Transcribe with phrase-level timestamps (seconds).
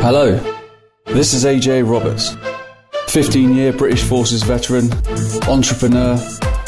[0.00, 0.36] Hello,
[1.06, 2.36] this is AJ Roberts,
[3.08, 4.92] 15 year British Forces veteran,
[5.48, 6.16] entrepreneur,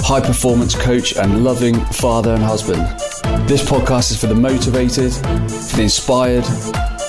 [0.00, 2.80] high performance coach, and loving father and husband.
[3.48, 6.44] This podcast is for the motivated, for the inspired,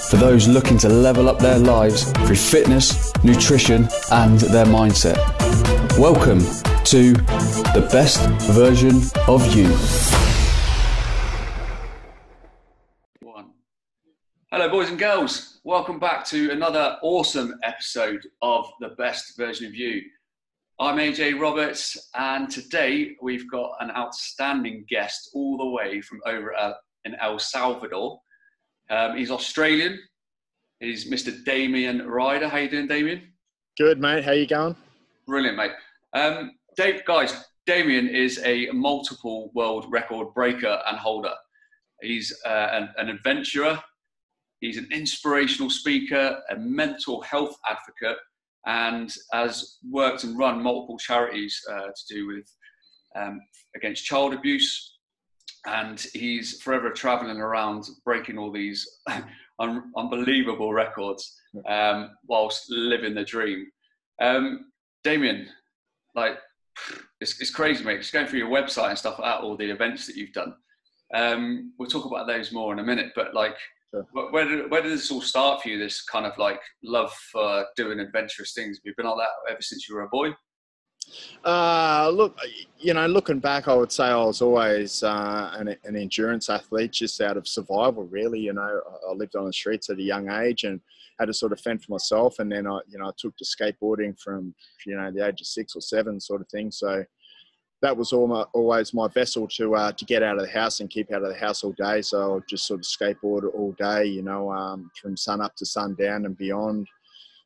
[0.09, 5.17] for those looking to level up their lives through fitness, nutrition, and their mindset.
[5.97, 6.39] Welcome
[6.85, 7.13] to
[7.73, 9.67] the best version of you.
[13.21, 13.47] One.
[14.51, 15.50] Hello, boys and girls.
[15.63, 20.01] Welcome back to another awesome episode of the best version of you.
[20.79, 26.55] I'm AJ Roberts, and today we've got an outstanding guest all the way from over
[27.05, 28.19] in El Salvador.
[28.89, 29.99] Um, he's Australian.
[30.79, 31.45] He's Mr.
[31.45, 32.49] Damien Rider.
[32.49, 33.31] How you doing, Damien?
[33.77, 34.25] Good, mate.
[34.25, 34.75] How you going?
[35.27, 35.73] Brilliant, mate.
[36.13, 41.35] Um, Dave, guys, Damien is a multiple world record breaker and holder.
[42.01, 43.79] He's uh, an, an adventurer.
[44.61, 48.19] He's an inspirational speaker, a mental health advocate,
[48.67, 52.45] and has worked and run multiple charities uh, to do with
[53.15, 53.41] um,
[53.75, 54.99] against child abuse.
[55.65, 58.87] And he's forever traveling around breaking all these
[59.59, 63.65] un- unbelievable records um, whilst living the dream.
[64.21, 64.71] Um,
[65.03, 65.47] Damien,
[66.15, 66.37] like,
[67.19, 68.01] it's, it's crazy, mate.
[68.01, 70.53] Just going through your website and stuff like that, all the events that you've done.
[71.13, 73.57] Um, we'll talk about those more in a minute, but like,
[73.91, 74.07] Sure.
[74.31, 75.77] Where did, where did this all start for you?
[75.77, 78.77] This kind of like love for doing adventurous things.
[78.77, 80.29] Have you been like that ever since you were a boy?
[81.43, 82.37] Uh, look,
[82.77, 86.91] you know, looking back, I would say I was always uh, an, an, endurance athlete,
[86.91, 88.05] just out of survival.
[88.05, 90.79] Really, you know, I lived on the streets at a young age and
[91.19, 92.39] had to sort of fend for myself.
[92.39, 94.53] And then I, you know, I took to skateboarding from
[94.85, 96.71] you know the age of six or seven, sort of thing.
[96.71, 97.03] So
[97.81, 101.11] that was always my vessel to uh, to get out of the house and keep
[101.11, 102.01] out of the house all day.
[102.01, 105.65] So I'd just sort of skateboard all day, you know, um, from sun up to
[105.65, 106.87] sundown and beyond.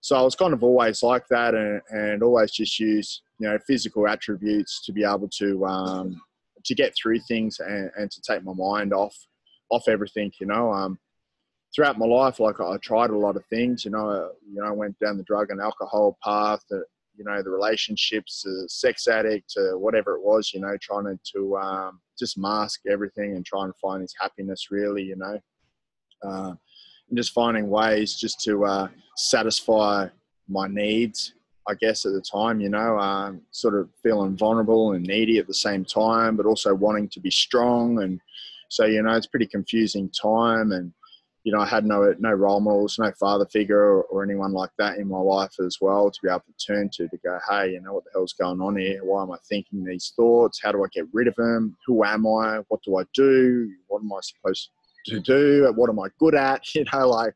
[0.01, 3.57] So I was kind of always like that, and, and always just use you know
[3.65, 6.21] physical attributes to be able to um,
[6.65, 9.15] to get through things and, and to take my mind off
[9.71, 10.71] off everything, you know.
[10.71, 10.99] Um,
[11.73, 14.31] throughout my life, like I tried a lot of things, you know.
[14.45, 16.63] You know, I went down the drug and alcohol path
[17.17, 21.19] you know the relationships, the sex addict, to whatever it was, you know, trying to,
[21.33, 25.39] to um, just mask everything and try and find his happiness, really, you know,
[26.27, 26.53] uh,
[27.09, 30.07] and just finding ways just to uh, satisfy
[30.47, 31.33] my needs.
[31.67, 35.47] I guess at the time, you know, um, sort of feeling vulnerable and needy at
[35.47, 38.03] the same time, but also wanting to be strong.
[38.03, 38.21] And
[38.69, 40.71] so, you know, it's pretty confusing time.
[40.73, 40.93] And
[41.45, 44.71] you know, I had no no role models, no father figure or, or, anyone like
[44.79, 47.73] that in my life as well to be able to turn to to go, hey,
[47.73, 49.05] you know, what the hell's going on here?
[49.05, 50.59] Why am I thinking these thoughts?
[50.61, 51.77] How do I get rid of them?
[51.85, 52.61] Who am I?
[52.67, 53.71] What do I do?
[53.87, 54.71] What am I supposed
[55.05, 55.71] to do?
[55.75, 56.63] What am I good at?
[56.73, 57.35] You know, like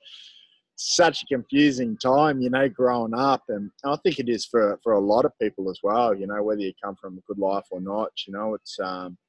[0.75, 4.93] such a confusing time, you know, growing up, and I think it is for for
[4.93, 6.15] a lot of people as well.
[6.15, 9.19] You know, whether you come from a good life or not, you know, it's um,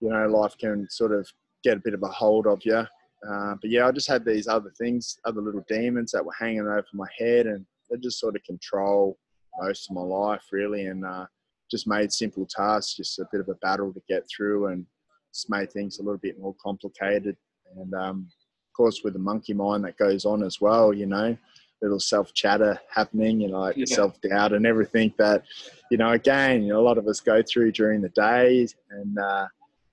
[0.00, 1.28] you know, life can sort of
[1.64, 2.86] get a bit of a hold of you
[3.28, 6.60] uh, but yeah, I just had these other things, other little demons that were hanging
[6.60, 9.18] over my head, and they just sort of control
[9.60, 11.26] most of my life, really, and uh,
[11.70, 14.86] just made simple tasks just a bit of a battle to get through, and
[15.34, 17.36] just made things a little bit more complicated.
[17.76, 21.36] And um, of course, with the monkey mind that goes on as well, you know,
[21.82, 23.86] little self chatter happening, you know, like yeah.
[23.86, 25.44] self doubt and everything that,
[25.90, 29.18] you know, again, you know, a lot of us go through during the day, and
[29.18, 29.46] uh,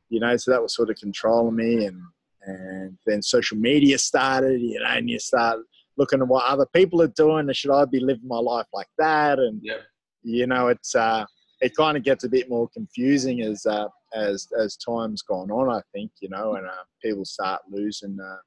[0.09, 1.99] you know, so that was sort of controlling me and
[2.45, 5.59] and then social media started, you know, and you start
[5.97, 8.87] looking at what other people are doing, and should I be living my life like
[8.97, 9.39] that?
[9.39, 9.77] And yeah.
[10.23, 11.25] you know, it's uh,
[11.61, 15.69] it kind of gets a bit more confusing as uh, as as time's gone on.
[15.69, 18.37] I think you know, and uh, people start losing uh,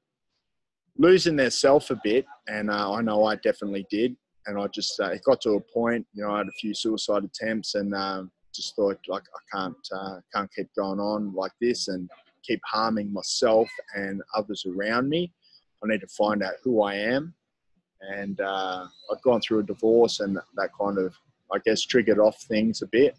[0.97, 4.15] losing their self a bit, and uh, I know I definitely did.
[4.45, 6.73] And I just uh, it got to a point, you know, I had a few
[6.73, 11.51] suicide attempts, and um, just thought like I can't uh, can't keep going on like
[11.59, 12.09] this, and
[12.47, 15.33] keep harming myself and others around me.
[15.83, 17.33] I need to find out who I am.
[18.01, 21.15] And uh, I'd gone through a divorce, and that kind of,
[21.51, 23.15] I guess, triggered off things a bit.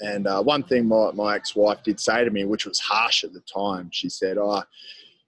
[0.00, 3.24] And uh, one thing my, my ex wife did say to me, which was harsh
[3.24, 4.62] at the time, she said, Oh,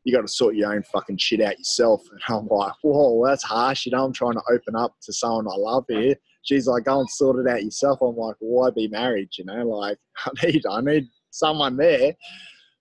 [0.04, 2.02] you got to sort your own fucking shit out yourself.
[2.10, 3.86] And I'm like, Whoa, that's harsh.
[3.86, 6.16] You know, I'm trying to open up to someone I love here.
[6.42, 8.00] She's like, Go and sort it out yourself.
[8.02, 9.30] I'm like, Why be married?
[9.38, 12.14] You know, like, I need, I need someone there.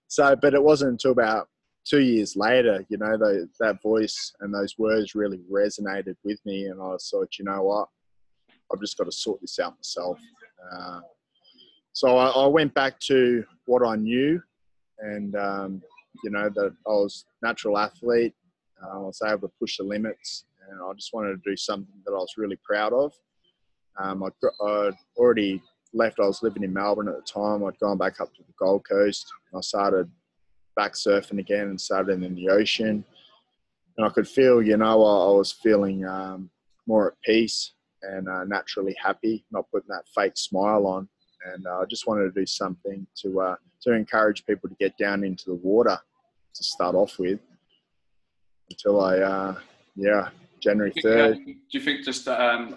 [0.07, 1.47] So, but it wasn't until about
[1.85, 6.65] two years later, you know, the, that voice and those words really resonated with me,
[6.65, 7.89] and I thought, you know what,
[8.71, 10.19] I've just got to sort this out myself.
[10.71, 11.01] Uh,
[11.91, 14.41] so I, I, went back to what I knew,
[14.99, 15.81] and um,
[16.23, 18.33] you know that I was natural athlete,
[18.81, 22.01] Um, I was able to push the limits, and I just wanted to do something
[22.05, 23.13] that I was really proud of.
[23.99, 24.31] Um, I'd,
[24.65, 25.61] I'd, already
[25.93, 26.19] left.
[26.19, 27.63] I was living in Melbourne at the time.
[27.63, 29.31] I'd gone back up to the Gold Coast.
[29.55, 30.09] I started
[30.75, 33.03] back surfing again and started in the ocean.
[33.97, 36.49] And I could feel, you know, I, I was feeling um,
[36.87, 41.07] more at peace and uh, naturally happy, not putting that fake smile on.
[41.53, 44.97] And uh, I just wanted to do something to uh, to encourage people to get
[44.97, 45.97] down into the water
[46.55, 47.39] to start off with.
[48.69, 49.55] Until I, uh,
[49.95, 50.29] yeah,
[50.61, 51.37] January third.
[51.45, 52.75] Do you think just um,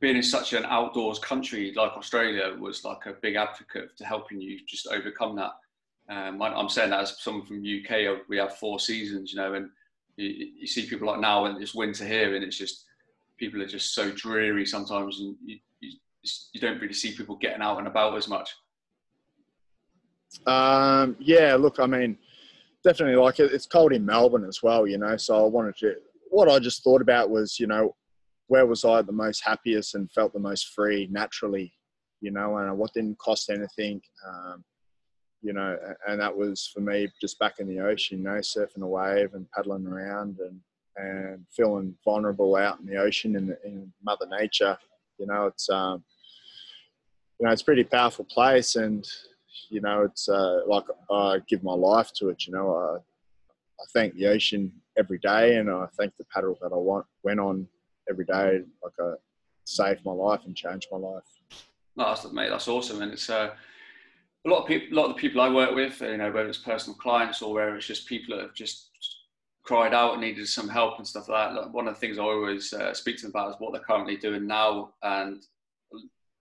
[0.00, 4.40] being in such an outdoors country like Australia was like a big advocate to helping
[4.40, 5.52] you just overcome that?
[6.10, 9.68] Um, I'm saying that as someone from UK, we have four seasons, you know, and
[10.16, 12.84] you, you see people like now and it's winter here, and it's just
[13.36, 15.92] people are just so dreary sometimes, and you, you,
[16.52, 18.50] you don't really see people getting out and about as much.
[20.46, 22.16] Um, yeah, look, I mean,
[22.84, 25.16] definitely like it, it's cold in Melbourne as well, you know.
[25.16, 25.94] So I wanted to.
[26.30, 27.94] What I just thought about was, you know,
[28.48, 31.72] where was I the most happiest and felt the most free naturally,
[32.20, 34.64] you know, and what didn't cost anything, um,
[35.42, 35.76] you know,
[36.06, 39.34] and that was for me just back in the ocean, you know, surfing a wave
[39.34, 40.60] and paddling around and
[40.96, 44.76] and feeling vulnerable out in the ocean in, in Mother Nature.
[45.18, 46.02] You know, it's um,
[47.38, 49.06] you know it's a pretty powerful place, and
[49.70, 52.46] you know it's uh, like I give my life to it.
[52.46, 52.96] You know, I,
[53.80, 57.40] I thank the ocean every day, and I thank the paddle that I want, went
[57.40, 57.68] on
[58.10, 58.62] every day.
[58.82, 59.12] Like I
[59.64, 61.22] saved my life and changed my life.
[61.96, 63.30] No, that's, mate, that's awesome, and it's.
[63.30, 63.54] Uh,
[64.48, 66.48] a lot of people, a lot of the people I work with, you know, whether
[66.48, 68.90] it's personal clients or whether it's just people that have just
[69.62, 71.70] cried out and needed some help and stuff like that.
[71.70, 74.16] One of the things I always uh, speak to them about is what they're currently
[74.16, 75.42] doing now, and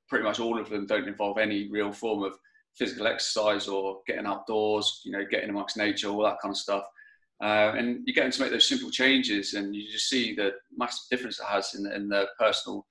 [0.08, 2.38] pretty much all of them don't involve any real form of
[2.76, 6.86] physical exercise or getting outdoors, you know, getting amongst nature, all that kind of stuff.
[7.44, 10.54] Uh, and you get them to make those simple changes, and you just see the
[10.76, 12.86] massive difference it has in, in their personal,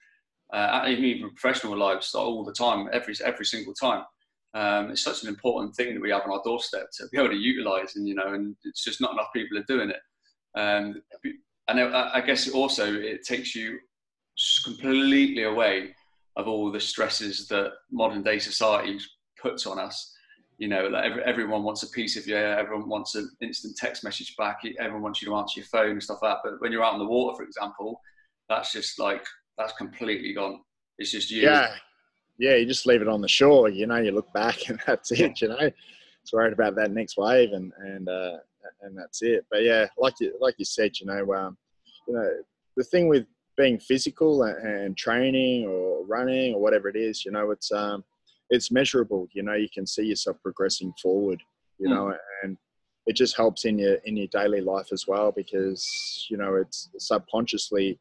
[0.53, 4.05] uh, even professional lives all the time, every every single time.
[4.57, 7.29] Um, it's such an important thing that we have on our doorstep to be able
[7.29, 10.01] to utilize, and you know, and it's just not enough people are doing it.
[10.59, 11.03] Um,
[11.69, 13.79] and I, I guess also it takes you
[14.65, 15.95] completely away
[16.37, 18.99] of all the stresses that modern day society
[19.41, 20.15] puts on us.
[20.59, 24.05] You know, like every, everyone wants a piece of you, everyone wants an instant text
[24.05, 26.41] message back, everyone wants you to answer your phone and stuff like that.
[26.43, 28.01] But when you're out in the water, for example,
[28.49, 29.25] that's just like,
[29.59, 30.61] that's completely gone.
[30.99, 31.43] It's just you.
[31.43, 31.75] Yeah.
[32.39, 32.55] Yeah.
[32.55, 35.41] You just leave it on the shore, you know, you look back and that's it,
[35.41, 35.71] you know.
[36.23, 38.39] It's worried about that next wave and, and, uh,
[38.83, 39.47] and that's it.
[39.51, 41.57] But yeah, like you like you said, you know, um,
[42.07, 42.31] you know,
[42.77, 47.51] the thing with being physical and, training or running or whatever it is, you know,
[47.51, 48.05] it's um,
[48.51, 49.29] it's measurable.
[49.33, 51.43] You know, you can see yourself progressing forward.
[51.79, 51.95] You mm.
[51.95, 52.57] know, and
[53.07, 56.89] it just helps in your in your daily life as well because you know it's
[56.99, 57.99] subconsciously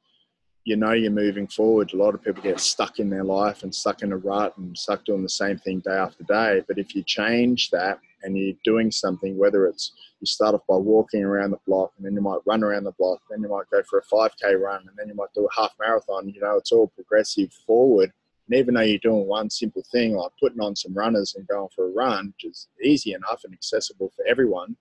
[0.66, 1.94] you know you're moving forward.
[1.94, 4.76] A lot of people get stuck in their life and stuck in a rut and
[4.76, 6.64] stuck doing the same thing day after day.
[6.68, 10.76] But if you change that and you're doing something, whether it's you start off by
[10.76, 13.70] walking around the block and then you might run around the block, then you might
[13.70, 16.58] go for a 5K run and then you might do a half marathon, you know,
[16.58, 18.12] it's all progressive forward.
[18.50, 21.70] And even though you're doing one simple thing like putting on some runners and going
[21.76, 24.76] for a run, which is easy enough and accessible for everyone,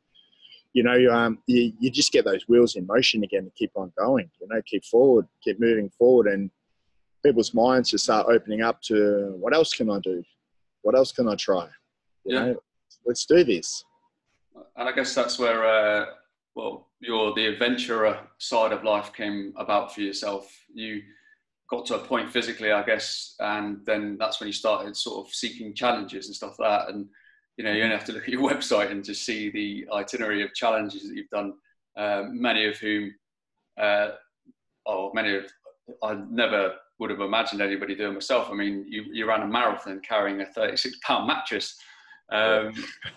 [0.74, 3.92] you know, um, you, you just get those wheels in motion again to keep on
[3.96, 6.26] going, you know, keep forward, keep moving forward.
[6.26, 6.50] And
[7.24, 10.22] people's minds just start opening up to what else can I do?
[10.82, 11.68] What else can I try?
[12.24, 12.44] You yeah.
[12.46, 12.62] know,
[13.06, 13.84] let's do this.
[14.76, 16.06] And I guess that's where, uh,
[16.56, 20.52] well, your the adventurer side of life came about for yourself.
[20.72, 21.02] You
[21.70, 25.32] got to a point physically, I guess, and then that's when you started sort of
[25.32, 26.94] seeking challenges and stuff like that.
[26.94, 27.06] And
[27.56, 30.42] you know, you only have to look at your website and just see the itinerary
[30.42, 31.54] of challenges that you've done.
[31.96, 33.14] Um, many of whom,
[33.80, 34.10] uh,
[34.86, 35.44] oh, many of
[36.02, 38.48] I never would have imagined anybody doing myself.
[38.50, 41.76] I mean, you, you ran a marathon carrying a 36 pound mattress.
[42.30, 42.72] Um,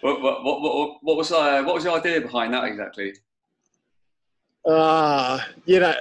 [0.00, 3.14] what, what, what, what, was uh, what was the idea behind that exactly?
[4.68, 5.94] Uh, you know,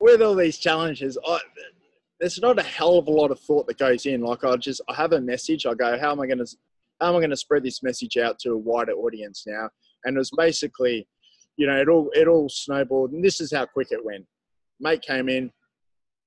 [0.00, 1.38] with all these challenges, I,
[2.20, 4.22] there's not a hell of a lot of thought that goes in.
[4.22, 5.66] Like I just, I have a message.
[5.66, 6.56] I go, how am I going to,
[7.00, 9.68] how am I to spread this message out to a wider audience now?
[10.04, 11.06] And it was basically,
[11.56, 13.12] you know, it all, it all snowballed.
[13.12, 14.24] And this is how quick it went.
[14.80, 15.50] Mate came in,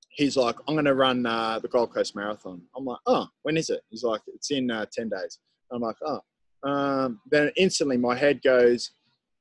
[0.09, 2.61] he's like, I'm going to run uh, the Gold Coast Marathon.
[2.75, 3.81] I'm like, oh, when is it?
[3.89, 5.39] He's like, it's in uh, 10 days.
[5.71, 6.19] I'm like, oh.
[6.61, 8.91] Um, then instantly my head goes,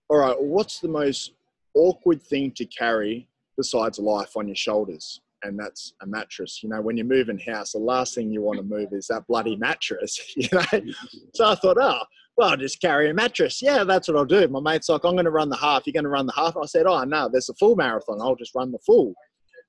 [0.08, 1.32] all right, what's the most
[1.74, 5.20] awkward thing to carry besides life on your shoulders?
[5.42, 6.62] And that's a mattress.
[6.62, 9.26] You know, when you're moving house, the last thing you want to move is that
[9.26, 10.18] bloody mattress.
[10.36, 10.92] You know,
[11.34, 12.00] so I thought, oh,
[12.38, 13.60] well, I'll just carry a mattress.
[13.60, 14.46] Yeah, that's what I'll do.
[14.46, 15.86] My mate's like, I'm going to run the half.
[15.86, 16.56] You're going to run the half.
[16.56, 18.20] I said, oh, no, there's a full marathon.
[18.20, 19.12] I'll just run the full.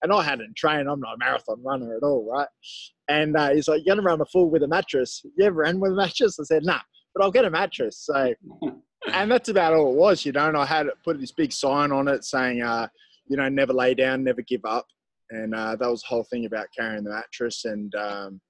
[0.03, 0.87] And I hadn't trained.
[0.87, 2.47] I'm not a marathon runner at all, right?
[3.09, 5.23] And uh, he's like, you're going to run the full with a mattress.
[5.35, 6.39] You ever ran with a mattress?
[6.39, 6.79] I said, nah,
[7.15, 7.97] but I'll get a mattress.
[8.05, 8.33] So,
[9.13, 10.47] and that's about all it was, you know.
[10.47, 12.87] And I had put this big sign on it saying, uh,
[13.27, 14.85] you know, never lay down, never give up.
[15.31, 17.65] And uh, that was the whole thing about carrying the mattress.
[17.65, 18.41] And, um,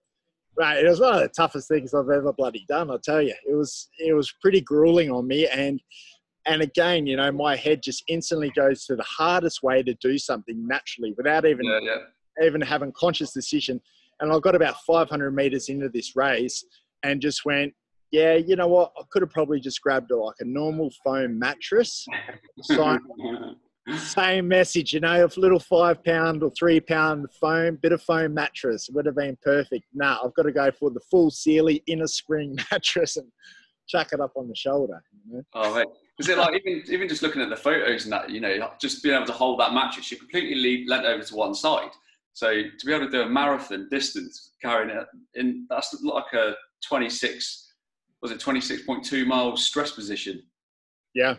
[0.58, 2.92] Right, it was one of the toughest things I've ever bloody done.
[2.92, 5.80] I'll tell you, it was it was pretty grueling on me, and
[6.48, 10.18] and again, you know, my head just instantly goes to the hardest way to do
[10.18, 12.46] something naturally without even Yeah, yeah.
[12.46, 13.80] even having conscious decision.
[14.20, 16.66] And I got about 500 meters into this race,
[17.04, 17.74] and just went,
[18.12, 18.92] yeah, you know what?
[19.00, 22.06] I could have probably just grabbed a, like a normal foam mattress,
[22.64, 23.00] sign
[23.98, 28.34] same message, you know, a little five pound or three pound foam, bit of foam
[28.34, 29.86] mattress would have been perfect.
[29.94, 33.28] Nah, I've got to go for the full Sealy inner spring mattress and
[33.88, 35.02] chuck it up on the shoulder.
[35.28, 35.44] You know?
[35.54, 35.88] Oh, mate.
[36.20, 39.02] Is it like even even just looking at the photos and that, you know, just
[39.02, 41.92] being able to hold that mattress, you're completely leant over to one side.
[42.34, 46.56] So to be able to do a marathon distance carrying it in, that's like a
[46.88, 47.74] 26,
[48.22, 50.44] was it 26.2 miles stress position?
[51.16, 51.36] Yeah.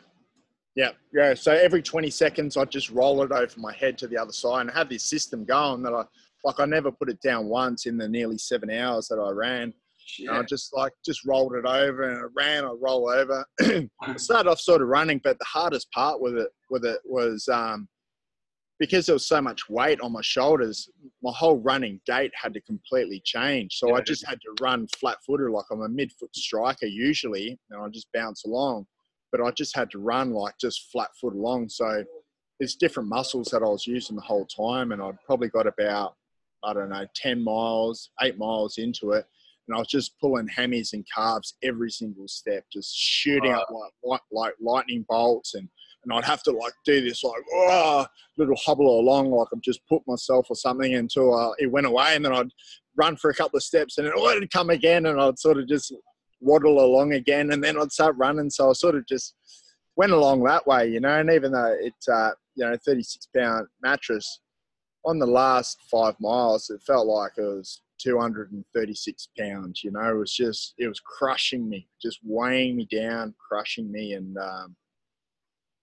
[0.76, 1.34] Yeah, yeah.
[1.34, 4.62] So every 20 seconds, I'd just roll it over my head to the other side
[4.62, 6.04] and have this system going that I,
[6.44, 9.74] like, I never put it down once in the nearly seven hours that I ran.
[10.18, 13.44] And I just like just rolled it over and I ran, I roll over.
[13.60, 17.46] I started off sort of running, but the hardest part with it with it was
[17.48, 17.86] um,
[18.80, 20.88] because there was so much weight on my shoulders,
[21.22, 23.76] my whole running gait had to completely change.
[23.78, 24.04] So I Yeah.
[24.04, 27.88] just had to run flat footed like I'm a mid foot striker usually, and I
[27.88, 28.86] just bounce along.
[29.32, 31.68] But I just had to run like just flat foot along.
[31.68, 32.04] So
[32.58, 36.14] there's different muscles that I was using the whole time, and I'd probably got about
[36.64, 39.26] I don't know, 10 miles, eight miles into it.
[39.68, 43.92] And I was just pulling hammies and calves every single step, just shooting up like,
[44.02, 45.54] like, like lightning bolts.
[45.54, 45.68] And,
[46.02, 48.06] and I'd have to like do this like, oh,
[48.36, 52.16] little hobble along, like I've just put myself or something until uh, it went away.
[52.16, 52.50] And then I'd
[52.96, 55.06] run for a couple of steps and then oh, it'd come again.
[55.06, 55.94] And I'd sort of just
[56.40, 57.52] waddle along again.
[57.52, 58.50] And then I'd start running.
[58.50, 59.34] So I sort of just
[59.96, 61.18] went along that way, you know.
[61.18, 64.40] And even though it's, uh, you know, 36 pound mattress,
[65.04, 69.82] on the last five miles, it felt like it was 236 pounds.
[69.82, 74.14] You know, it was just, it was crushing me, just weighing me down, crushing me.
[74.14, 74.76] And um,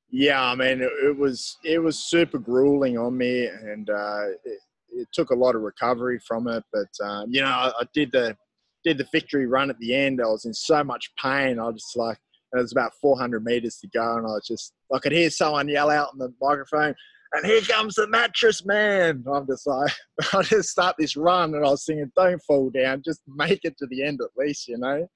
[0.10, 3.48] yeah, I mean, it, was, it was super grueling on me.
[3.48, 4.60] And uh, it,
[4.90, 6.64] it took a lot of recovery from it.
[6.72, 8.38] But, um, you know, I, I did the,
[8.84, 10.22] did the victory run at the end.
[10.22, 11.60] I was in so much pain.
[11.60, 12.18] I was just like,
[12.54, 14.18] it was about 400 meters to go.
[14.18, 16.96] And I was just, I could hear someone yell out on the microphone,
[17.34, 19.24] and here comes the mattress man.
[19.32, 19.92] I'm just like,
[20.34, 23.78] I just start this run, and I was singing, "Don't fall down, just make it
[23.80, 25.08] to the end at least," you know.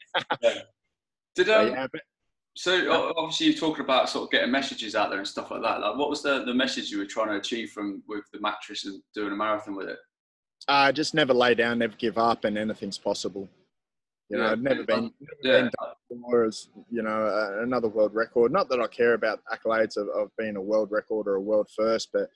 [1.35, 2.01] Did So, um, yeah, but
[2.55, 5.79] so obviously you're talking about sort of getting messages out there and stuff like that.
[5.79, 8.85] Like, what was the, the message you were trying to achieve from with the mattress
[8.85, 9.97] and doing a marathon with it?
[10.67, 13.49] Uh, just never lay down, never give up, and anything's possible.
[14.29, 15.13] You know, Yeah, I've never yeah, been,
[15.43, 15.71] Yeah, been
[16.09, 18.51] before as you know uh, another world record.
[18.51, 21.69] Not that I care about accolades of, of being a world record or a world
[21.75, 22.29] first, but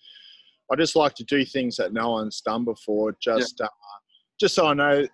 [0.72, 3.16] I just like to do things that no one's done before.
[3.22, 3.68] Just uh,
[4.40, 5.08] just so I know,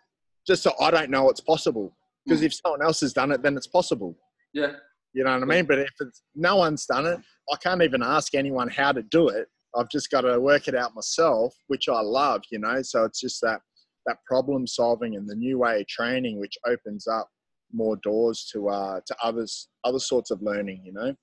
[0.47, 1.93] just so I don't know it's possible.
[2.25, 4.15] Because if someone else has done it, then it's possible.
[4.53, 4.73] yeah,
[5.13, 5.65] You know what I mean?
[5.65, 7.19] But if it's, no one's done it,
[7.51, 9.47] I can't even ask anyone how to do it.
[9.75, 12.41] I've just got to work it out myself, which I love.
[12.51, 13.61] You know, so it's just that
[14.05, 17.29] that problem solving and the new way of training, which opens up
[17.73, 20.81] more doors to uh, to others other sorts of learning.
[20.85, 21.15] You know.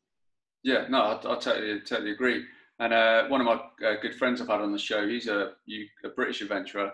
[0.63, 0.87] yeah.
[0.89, 2.45] No, I, I totally totally agree.
[2.81, 5.51] And uh, one of my uh, good friends I've had on the show, he's a,
[6.05, 6.93] a British adventurer,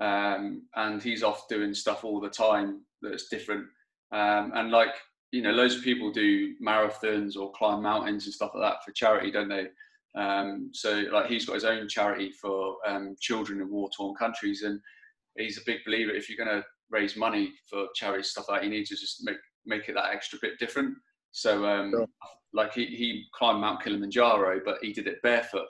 [0.00, 3.66] um, and he's off doing stuff all the time that's different.
[4.12, 4.94] Um, and like
[5.32, 8.92] you know, loads of people do marathons or climb mountains and stuff like that for
[8.92, 9.66] charity, don't they?
[10.16, 14.80] Um, so like he's got his own charity for um, children in war-torn countries, and
[15.36, 18.64] he's a big believer if you're going to raise money for charity stuff like that,
[18.64, 20.94] you need to just make make it that extra bit different.
[21.32, 22.06] So um, Sure.
[22.54, 25.66] like he, he climbed Mount Kilimanjaro, but he did it barefoot.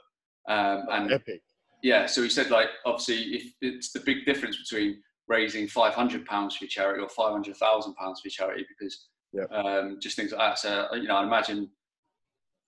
[0.48, 1.42] Um, and Epic.
[1.82, 6.24] yeah, so he said like obviously if it's the big difference between raising five hundred
[6.26, 9.50] pounds for charity or five hundred thousand pounds for charity because Yep.
[9.52, 10.58] um, just things like that.
[10.58, 11.68] So you know, I imagine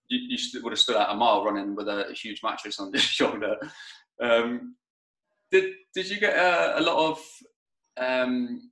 [0.09, 2.91] you, you st- would have stood out a mile running with a, huge mattress on
[2.93, 3.57] your shoulder.
[4.23, 4.75] Um,
[5.51, 7.25] did did you get a, a lot of
[7.97, 8.71] um,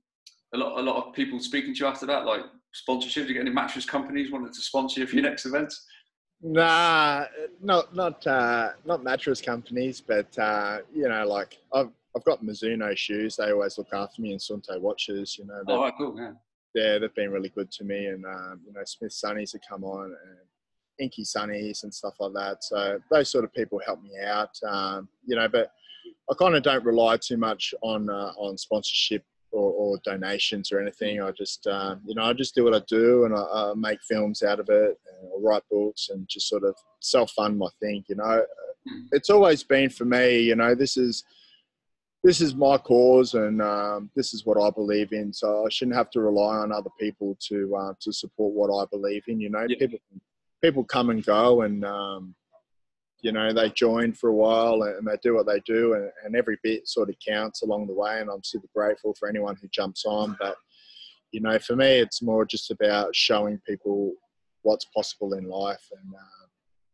[0.53, 2.41] a lot a lot of people speaking to you after that, like
[2.73, 3.23] sponsorship?
[3.23, 5.85] Did you get any mattress companies wanted to sponsor you for your next events?
[6.41, 7.25] Nah,
[7.61, 12.95] not not uh, not mattress companies, but uh, you know, like I've I've got Mizuno
[12.95, 13.35] shoes.
[13.35, 15.37] They always look after me, and Suunto watches.
[15.37, 16.15] You know, Oh, cool.
[16.17, 16.31] Yeah.
[16.75, 19.83] yeah, they've been really good to me, and um, you know, Smith Sunnies have come
[19.83, 20.37] on, and
[20.99, 22.63] Inky Sunnies and stuff like that.
[22.63, 25.47] So those sort of people help me out, um, you know.
[25.47, 25.71] But
[26.29, 30.79] I kind of don't rely too much on uh, on sponsorship or, or, donations or
[30.81, 31.21] anything.
[31.21, 33.99] I just, um, you know, I just do what I do, and I, I make
[34.07, 38.03] films out of it, or write books, and just sort of self fund my thing.
[38.09, 38.43] You know,
[38.87, 39.05] hmm.
[39.11, 40.39] it's always been for me.
[40.39, 41.23] You know, this is
[42.23, 45.31] this is my cause and um, this is what I believe in.
[45.31, 48.85] So I shouldn't have to rely on other people to uh, to support what I
[48.91, 49.39] believe in.
[49.39, 49.77] You know, yeah.
[49.79, 49.99] people
[50.63, 52.35] people come and go, and um,
[53.21, 56.35] you know they join for a while and they do what they do, and, and,
[56.35, 58.19] every bit sort of counts along the way.
[58.19, 60.35] And I'm super grateful for anyone who jumps on.
[60.39, 60.55] But
[61.31, 64.13] you know, for me, it's more just about showing people
[64.61, 66.47] what's possible in life, and uh,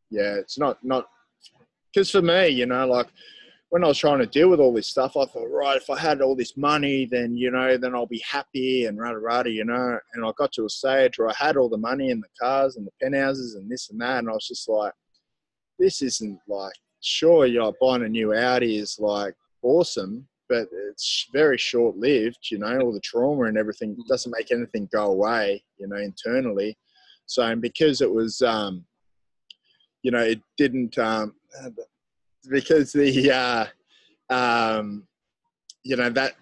[0.09, 1.07] yeah, it's not not
[1.93, 3.07] because for me, you know, like
[3.73, 5.97] when I was trying to deal with all this stuff, I thought, right, if I
[5.97, 9.65] had all this money, then you know, then I'll be happy and rada rada, you
[9.65, 9.97] know.
[10.13, 12.75] And I got to a stage where I had all the money and the cars
[12.75, 14.93] and the penthouses and this and that, and I was just like,
[15.79, 21.27] this isn't like, sure, you know, buying a new Audi is like awesome, but it's
[21.33, 22.79] very short lived, you know.
[22.79, 26.77] All the trauma and everything doesn't make anything go away, you know, internally.
[27.25, 28.85] So, and because it was, um,
[30.03, 30.95] you know, it didn't.
[30.99, 31.33] Um,
[32.49, 35.07] because the uh, um,
[35.83, 36.35] you know that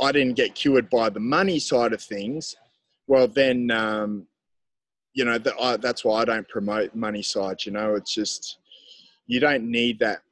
[0.00, 2.56] I didn't get cured by the money side of things.
[3.06, 4.26] Well, then um,
[5.12, 7.64] you know that I, that's why I don't promote money side.
[7.64, 8.58] You know, it's just
[9.26, 10.22] you don't need that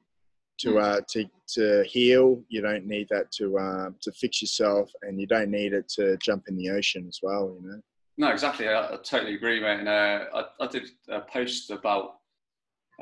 [0.59, 0.78] to hmm.
[0.78, 2.42] uh, to to heal.
[2.49, 6.16] You don't need that to uh, to fix yourself, and you don't need it to
[6.18, 7.56] jump in the ocean as well.
[7.61, 7.80] You know.
[8.18, 8.68] No, exactly.
[8.68, 9.80] I, I totally agree, mate.
[9.80, 12.16] And uh, I, I did a post about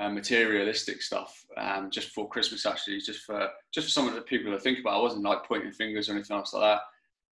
[0.01, 4.23] uh, materialistic stuff um, just before Christmas, actually, just for just for some of the
[4.23, 4.99] people to think about.
[4.99, 6.81] I wasn't like pointing fingers or anything else like that,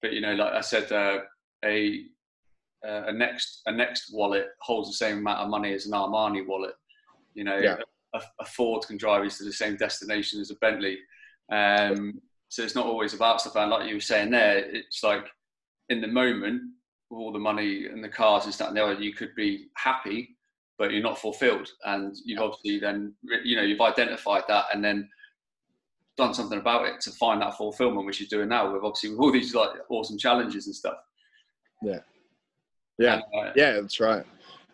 [0.03, 1.21] but you know, like I said, uh,
[1.65, 2.05] a
[2.87, 6.47] uh, a next a next wallet holds the same amount of money as an Armani
[6.47, 6.75] wallet.
[7.35, 7.77] You know, yeah.
[8.15, 10.99] a, a, Ford can drive you to the same destination as a Bentley.
[11.51, 13.57] Um, so it's not always about stuff.
[13.57, 15.27] And like you were saying there, it's like
[15.89, 16.63] in the moment,
[17.11, 20.37] all the money and the cars and stuff, and the other, you could be happy
[20.79, 21.69] but you're not fulfilled.
[21.85, 23.15] And you've obviously then,
[23.45, 25.09] you know, you've identified that and then
[26.17, 29.21] done something about it to find that fulfillment, which you're doing now with obviously with
[29.21, 30.97] all these like awesome challenges and stuff.
[31.83, 32.01] Yeah.
[32.99, 33.21] Yeah.
[33.33, 34.25] And, uh, yeah, that's right.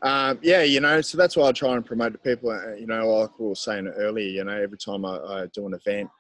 [0.03, 2.51] Um, yeah, you know, so that's why I try and promote to people.
[2.51, 5.67] Uh, you know, like we were saying earlier, you know, every time I, I do
[5.67, 6.11] an event,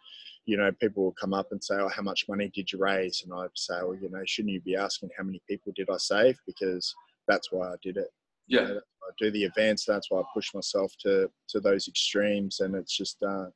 [0.47, 3.23] you know, people will come up and say, "Oh, how much money did you raise?"
[3.25, 5.97] And I'd say, "Well, you know, shouldn't you be asking how many people did I
[5.99, 6.39] save?
[6.47, 6.95] Because
[7.29, 8.09] that's why I did it."
[8.47, 8.69] Yeah.
[8.71, 9.85] I do the events.
[9.85, 13.23] That's why I push myself to to those extremes, and it's just.
[13.23, 13.47] Uh,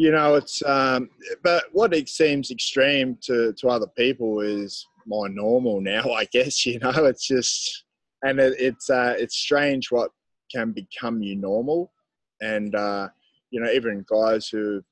[0.00, 1.10] you know, it's um,
[1.42, 6.10] but what it seems extreme to to other people is my normal now.
[6.14, 7.84] I guess you know, it's just,
[8.22, 10.10] and it, it's uh, it's strange what
[10.50, 11.92] can become you normal,
[12.40, 13.08] and uh,
[13.50, 14.82] you know, even guys who,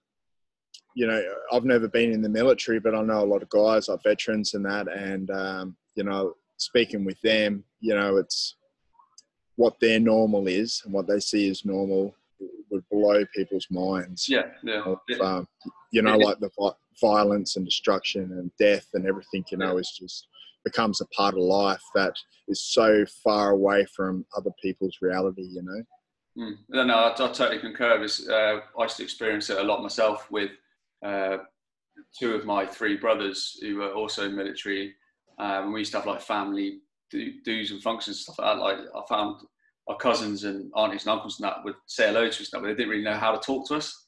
[0.94, 3.88] you know, I've never been in the military, but I know a lot of guys
[3.88, 8.56] like veterans and that, and um, you know, speaking with them, you know, it's
[9.58, 12.14] what their normal is and what they see as normal
[12.70, 14.28] would blow people's minds.
[14.28, 14.82] Yeah, yeah.
[14.82, 15.48] Of, um,
[15.90, 16.50] you know, like the
[17.00, 19.44] violence and destruction and death and everything.
[19.50, 19.80] You know, yeah.
[19.80, 20.28] is just
[20.64, 22.14] becomes a part of life that
[22.46, 25.42] is so far away from other people's reality.
[25.42, 25.82] You know.
[26.44, 26.58] Mm.
[26.68, 27.98] No, no, I, I, totally concur.
[27.98, 30.52] Was, uh, I used to experience it a lot myself with
[31.04, 31.38] uh,
[32.16, 34.94] two of my three brothers who were also military.
[35.40, 38.62] Um, we used to have like family do's and functions stuff like that.
[38.62, 39.42] Like I found
[39.88, 42.68] our cousins and aunties and uncles and that would say hello to us, but they
[42.68, 44.06] didn't really know how to talk to us.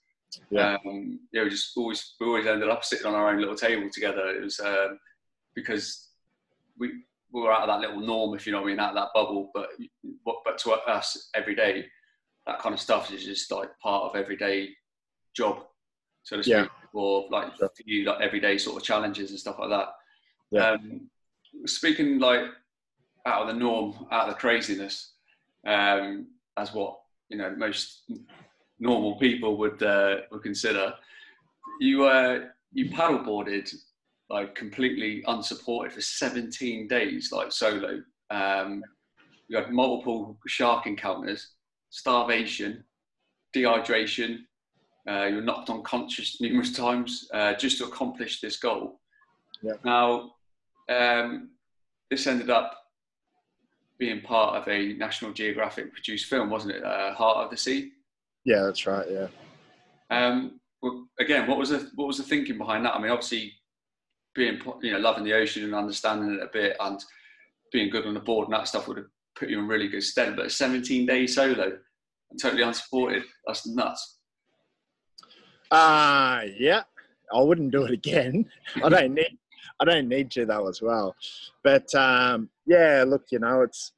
[0.51, 0.77] Yeah.
[0.87, 3.89] Um, yeah, we just always we always ended up sitting on our own little table
[3.93, 4.29] together.
[4.29, 4.99] It was um,
[5.55, 6.09] because
[6.79, 6.93] we,
[7.33, 8.97] we were out of that little norm, if you know what I mean, out of
[8.97, 9.51] that bubble.
[9.55, 9.71] But
[10.25, 11.87] but to us, every day,
[12.47, 14.71] that kind of stuff is just like part of everyday
[15.35, 15.65] job,
[16.23, 16.67] so to speak, yeah.
[16.93, 19.89] or like for you, like everyday sort of challenges and stuff like that.
[20.51, 20.71] Yeah.
[20.73, 21.11] Um,
[21.67, 22.45] speaking like
[23.27, 25.13] out of the norm, out of the craziness,
[25.67, 28.11] um, as what you know most
[28.79, 30.95] normal people would uh, would consider.
[31.81, 32.41] You uh,
[32.73, 33.75] you paddleboarded
[34.29, 38.01] like completely unsupported for 17 days, like solo.
[38.31, 38.83] Um,
[39.49, 41.49] you had multiple shark encounters,
[41.91, 42.85] starvation,
[43.55, 44.39] dehydration.
[45.09, 49.01] Uh, you were knocked unconscious numerous times uh, just to accomplish this goal.
[49.63, 49.73] Yeah.
[49.85, 50.33] Now,
[50.89, 51.51] um,
[52.09, 52.77] this ended up
[54.01, 56.83] being part of a National Geographic produced film, wasn't it?
[56.83, 57.93] Uh, Heart of the Sea.
[58.45, 59.07] Yeah, that's right.
[59.09, 59.29] Yeah.
[60.11, 62.95] Um, well, again, what was the what was the thinking behind that?
[62.95, 63.53] I mean, obviously,
[64.35, 66.99] being you know loving the ocean and understanding it a bit, and
[67.71, 70.03] being good on the board and that stuff would have put you in really good
[70.03, 70.35] stead.
[70.35, 71.79] But a 17 day solo
[72.31, 74.19] and totally unsupported, that's nuts.
[75.71, 76.83] Uh yeah.
[77.33, 78.51] I wouldn't do it again.
[78.83, 79.39] I don't need
[79.81, 81.15] I don't need to though as well.
[81.63, 83.93] But um, yeah, look, you know, it's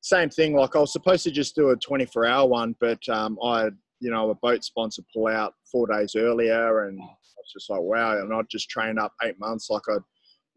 [0.00, 0.54] same thing.
[0.54, 3.70] Like I was supposed to just do a 24 hour one, but um, I
[4.02, 7.80] you know, a boat sponsor pull out four days earlier, and I was just like,
[7.80, 8.18] wow.
[8.18, 9.70] And I just trained up eight months.
[9.70, 10.02] Like I'd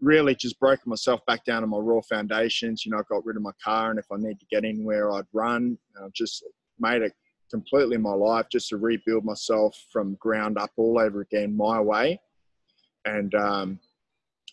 [0.01, 2.86] really just broken myself back down to my raw foundations.
[2.86, 5.12] You know, I got rid of my car, and if I need to get anywhere,
[5.12, 5.77] I'd run.
[6.03, 6.43] I just
[6.79, 7.13] made it
[7.51, 12.19] completely my life just to rebuild myself from ground up all over again my way.
[13.05, 13.79] And um,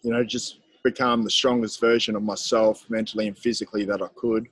[0.02, 4.48] you know, just become the strongest version of myself mentally and physically that I could.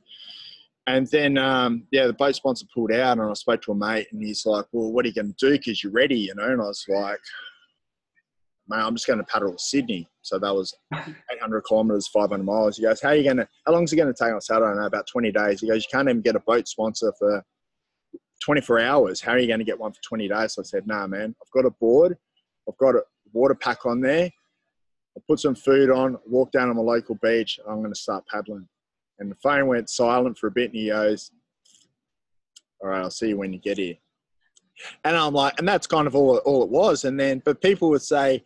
[0.86, 4.08] And then, um, yeah, the boat sponsor pulled out, and I spoke to a mate,
[4.12, 5.52] and he's like, "Well, what are you going to do?
[5.52, 7.20] Because you're ready, you know." And I was like,
[8.66, 12.76] "Man, I'm just going to paddle to Sydney." So that was 800 kilometers, 500 miles.
[12.76, 13.48] He goes, "How are you going to?
[13.66, 15.60] How long is it going to take?" I said, "I don't know, about 20 days."
[15.60, 17.44] He goes, "You can't even get a boat sponsor for
[18.42, 19.20] 24 hours.
[19.20, 21.36] How are you going to get one for 20 days?" So I said, "Nah, man,
[21.40, 22.16] I've got a board,
[22.68, 24.30] I've got a water pack on there,
[25.20, 27.60] I put some food on, walk down on my local beach.
[27.68, 28.66] I'm going to start paddling.
[29.18, 31.30] And the phone went silent for a bit, and he goes,
[32.80, 33.96] "All right, I'll see you when you get here."
[35.04, 37.04] And I'm like, and that's kind of all all it was.
[37.04, 38.42] And then, but people would say,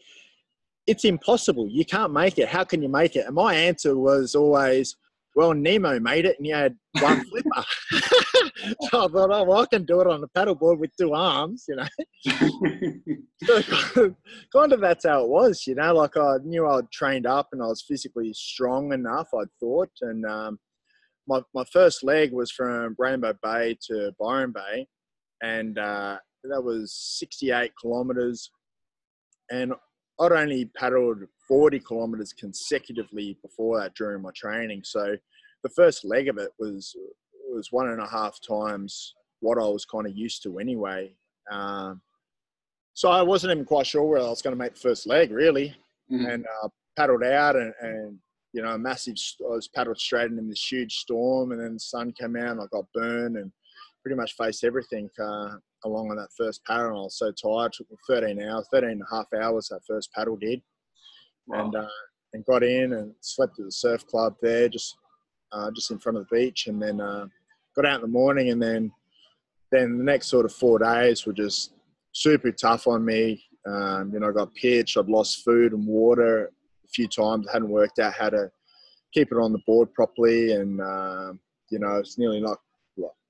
[0.89, 1.69] "It's impossible.
[1.69, 2.49] You can't make it.
[2.49, 4.97] How can you make it?" And my answer was always,
[5.35, 7.65] well, Nemo made it and he had one flipper.
[7.93, 11.65] so I thought, oh, well, I can do it on a paddleboard with two arms,
[11.69, 11.87] you know.
[13.63, 14.15] so
[14.53, 15.95] kind of that's how it was, you know.
[15.95, 19.91] Like I knew I'd trained up and I was physically strong enough, I thought.
[20.03, 20.59] And um,
[21.27, 24.87] my, my first leg was from Rainbow Bay to Byron Bay.
[25.43, 28.51] And uh, that was 68 kilometers.
[29.51, 29.73] And
[30.21, 34.83] I'd only paddled 40 kilometers consecutively before that during my training.
[34.85, 35.17] So
[35.63, 36.95] the first leg of it was
[37.51, 41.15] was one and a half times what I was kind of used to anyway.
[41.51, 42.01] Um,
[42.95, 45.31] so I wasn't even quite sure where I was going to make the first leg
[45.31, 45.77] really,
[46.11, 46.27] mm-hmm.
[46.27, 48.19] and uh, paddled out and, and
[48.53, 49.17] you know, massive.
[49.41, 52.61] I was paddled straight into this huge storm, and then the sun came out, and
[52.61, 53.53] I got burned, and
[54.03, 56.89] pretty much faced everything uh, along on that first paddle.
[56.89, 57.73] And I was so tired.
[57.73, 60.63] It took me 13 hours, 13 and a half hours that first paddle did
[61.47, 61.65] wow.
[61.65, 61.89] and uh,
[62.33, 64.97] and got in and slept at the surf club there, just
[65.53, 67.27] uh, just in front of the beach, and then uh,
[67.77, 68.91] got out in the morning, and then
[69.71, 71.75] then the next sort of four days were just
[72.13, 73.43] super tough on me.
[73.67, 76.47] Um, you know, I got pitched, I'd lost food and water
[76.85, 77.47] a few times.
[77.49, 78.51] I hadn't worked out how to
[79.13, 82.59] keep it on the board properly, and um, you know, it's nearly not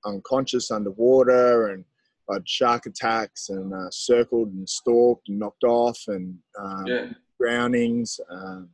[0.05, 1.83] unconscious underwater, and
[2.31, 7.07] had shark attacks and uh, circled and stalked and knocked off, and um, yeah
[7.39, 8.19] drownings.
[8.29, 8.69] Um,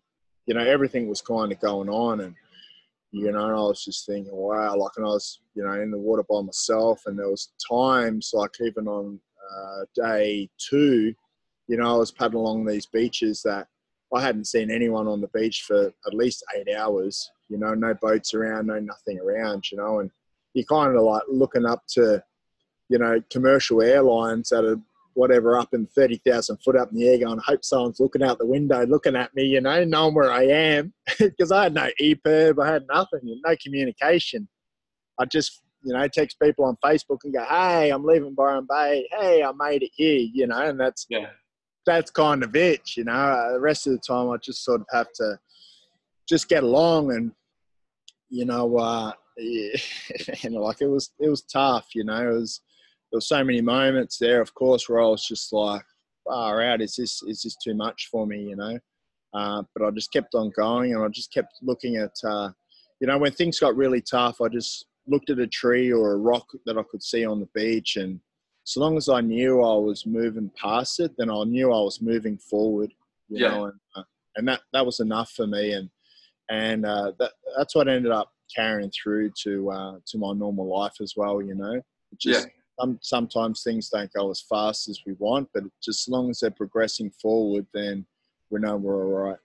[0.46, 2.36] you know, everything was kind of going on, and
[3.12, 5.98] you know, I was just thinking, wow, like, and I was, you know, in the
[5.98, 9.20] water by myself, and there was times, like, even on
[9.54, 11.14] uh, day two,
[11.68, 13.68] you know, I was paddling along these beaches that
[14.14, 17.30] I hadn't seen anyone on the beach for at least eight hours.
[17.50, 19.70] You know, no boats around, no nothing around.
[19.72, 20.10] You know, and
[20.54, 22.24] you're kind of like looking up to,
[22.92, 24.80] you know, commercial airlines that are
[25.14, 28.38] whatever up in 30,000 foot up in the air going, I hope someone's looking out
[28.38, 30.94] the window, looking at me, you know, knowing where I am.
[31.20, 34.48] Because I had no EPIRB, I had nothing, no communication.
[35.18, 39.08] I just, you know, text people on Facebook and go, hey, I'm leaving Byron Bay.
[39.18, 41.28] Hey, I made it here, you know, and that's, yeah.
[41.86, 43.14] that's kind of it, you know.
[43.14, 45.40] Uh, the rest of the time, I just sort of have to
[46.28, 47.32] just get along and,
[48.30, 49.78] you know, uh, yeah,
[50.44, 52.62] and like it was, it was tough, you know, it was,
[53.12, 55.84] there were so many moments there, of course, where I was just like,
[56.26, 58.80] far out, is this is this too much for me, you know?
[59.34, 62.52] Uh, but I just kept on going, and I just kept looking at, uh,
[63.00, 66.18] you know, when things got really tough, I just looked at a tree or a
[66.18, 68.20] rock that I could see on the beach, and
[68.64, 72.02] so long as I knew I was moving past it, then I knew I was
[72.02, 72.94] moving forward,
[73.28, 73.50] you yeah.
[73.50, 74.04] know, and, uh,
[74.36, 75.90] and that that was enough for me, and
[76.50, 80.96] and uh, that that's what ended up carrying through to uh, to my normal life
[81.02, 81.82] as well, you know.
[82.18, 86.12] Just, yeah some, sometimes things don't go as fast as we want, but just as
[86.12, 88.06] long as they're progressing forward, then
[88.50, 89.38] we know we're all right.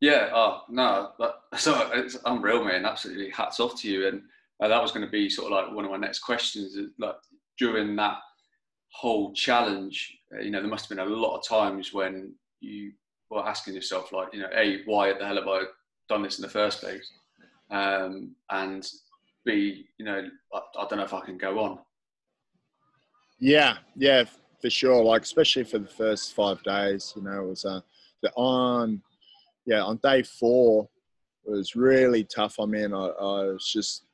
[0.00, 2.84] Yeah, oh, no, that, so it's unreal, man.
[2.84, 4.08] Absolutely, hats off to you.
[4.08, 4.22] And
[4.60, 6.76] uh, that was going to be sort of like one of my next questions.
[6.98, 7.14] Like
[7.58, 8.18] during that
[8.90, 12.92] whole challenge, uh, you know, there must have been a lot of times when you
[13.30, 15.62] were asking yourself, like, you know, a, why the hell have I
[16.08, 17.10] done this in the first place?
[17.70, 18.86] Um, and
[19.44, 21.78] B, you know, I, I don't know if I can go on.
[23.44, 24.22] Yeah, yeah,
[24.60, 25.02] for sure.
[25.02, 27.80] Like especially for the first five days, you know, it was uh,
[28.22, 29.02] the on,
[29.66, 30.88] yeah, on day four,
[31.44, 34.04] it was really tough I mean, I, I was just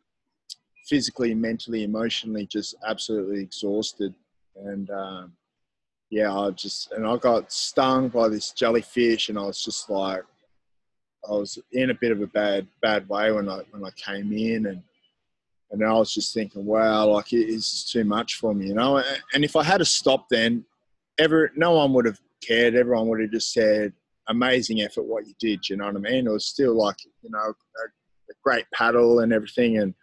[0.88, 4.14] physically, mentally, emotionally, just absolutely exhausted.
[4.56, 5.32] And um,
[6.08, 10.22] yeah, I just and I got stung by this jellyfish, and I was just like,
[11.28, 14.32] I was in a bit of a bad bad way when I when I came
[14.32, 14.82] in, and
[15.70, 19.02] and I was just thinking, wow, like it is too much for me, you know.
[19.34, 20.64] And if I had to stop, then
[21.18, 22.74] ever no one would have cared.
[22.74, 23.92] Everyone would have just said,
[24.28, 25.68] amazing effort what you did.
[25.68, 26.26] You know what I mean?
[26.26, 29.94] It was still like you know a, a great paddle and everything, and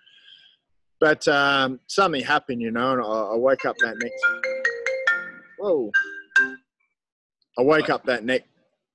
[1.00, 4.26] but um, something happened, you know, and I, I woke up that next.
[5.58, 5.92] Whoa!
[7.58, 8.48] I woke up that next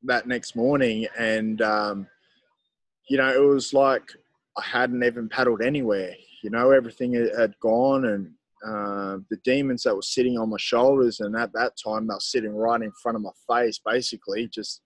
[0.05, 2.07] that next morning, and um,
[3.09, 4.13] you know, it was like
[4.57, 6.15] I hadn't even paddled anywhere.
[6.43, 8.33] You know, everything had gone, and
[8.67, 12.21] uh, the demons that were sitting on my shoulders, and at that time they were
[12.21, 14.83] sitting right in front of my face, basically, just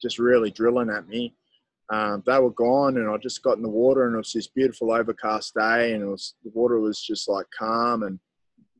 [0.00, 1.34] just really drilling at me.
[1.90, 4.46] Um, they were gone, and I just got in the water, and it was this
[4.46, 8.18] beautiful overcast day, and it was the water was just like calm, and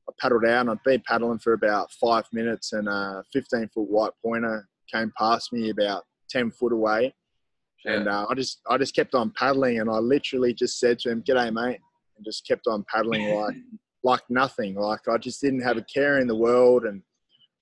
[0.09, 3.91] I paddled out, and I'd been paddling for about five minutes, and a 15 foot
[3.91, 7.13] white pointer came past me about 10 foot away,
[7.85, 7.95] yeah.
[7.95, 11.11] and uh, I just I just kept on paddling, and I literally just said to
[11.11, 11.81] him, "G'day, mate,"
[12.21, 13.57] and just kept on paddling like
[14.03, 17.03] like nothing, like I just didn't have a care in the world, and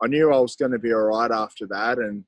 [0.03, 2.25] I knew I was going to be all right after that, and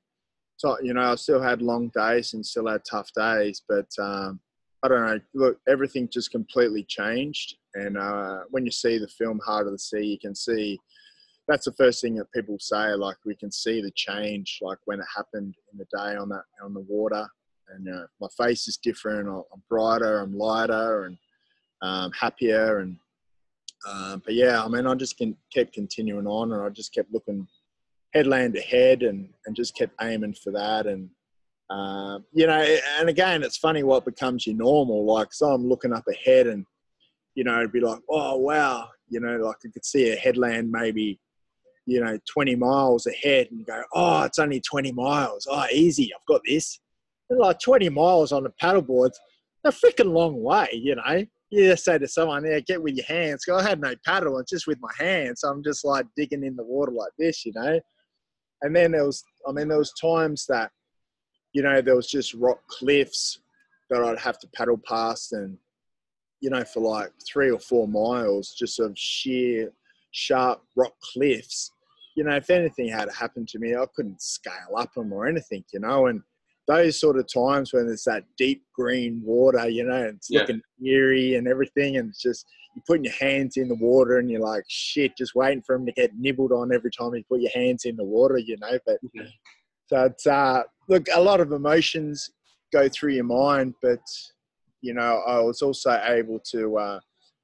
[0.61, 4.39] so, you know, I still had long days and still had tough days, but um,
[4.83, 5.19] I don't know.
[5.33, 7.55] Look, everything just completely changed.
[7.73, 10.79] And uh, when you see the film Heart of the Sea, you can see
[11.47, 12.93] that's the first thing that people say.
[12.93, 16.43] Like we can see the change, like when it happened in the day on that
[16.63, 17.27] on the water,
[17.73, 19.29] and uh, my face is different.
[19.29, 21.17] I'm brighter, I'm lighter, and
[21.81, 22.79] um, happier.
[22.79, 22.97] And
[23.87, 27.11] um, but yeah, I mean, I just can, kept continuing on, and I just kept
[27.11, 27.47] looking
[28.13, 30.85] headland ahead and, and just kept aiming for that.
[30.85, 31.09] And,
[31.69, 35.05] uh, you know, and again, it's funny what becomes your normal.
[35.05, 36.65] Like, so I'm looking up ahead and,
[37.35, 40.71] you know, it'd be like, oh, wow, you know, like I could see a headland
[40.71, 41.19] maybe,
[41.85, 45.47] you know, 20 miles ahead and go, oh, it's only 20 miles.
[45.49, 46.79] Oh, easy, I've got this.
[47.29, 49.15] And like 20 miles on the paddleboards,
[49.63, 53.45] a freaking long way, you know just say to someone, yeah, get with your hands.
[53.51, 55.41] I had no paddle, it's just with my hands.
[55.41, 57.79] So I'm just like digging in the water like this, you know
[58.61, 60.71] and then there was i mean there was times that
[61.53, 63.39] you know there was just rock cliffs
[63.89, 65.57] that i'd have to paddle past and
[66.39, 69.71] you know for like three or four miles just of sheer
[70.11, 71.71] sharp rock cliffs
[72.15, 75.63] you know if anything had happened to me i couldn't scale up them or anything
[75.73, 76.21] you know and
[76.71, 80.39] those sort of times when it's that deep green water you know it's yeah.
[80.39, 84.29] looking eerie and everything and it's just you're putting your hands in the water and
[84.29, 87.41] you're like shit, just waiting for them to get nibbled on every time you put
[87.41, 88.79] your hands in the water, you know.
[88.85, 89.23] But yeah.
[89.87, 92.29] so it's uh, look, a lot of emotions
[92.71, 94.01] go through your mind, but
[94.81, 96.99] you know, I was also able to uh,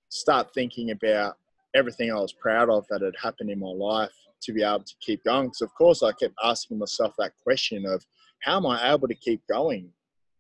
[0.10, 1.36] start thinking about
[1.76, 4.12] everything I was proud of that had happened in my life
[4.44, 5.48] to be able to keep going.
[5.48, 8.04] Because of course, I kept asking myself that question of
[8.42, 9.90] how am I able to keep going?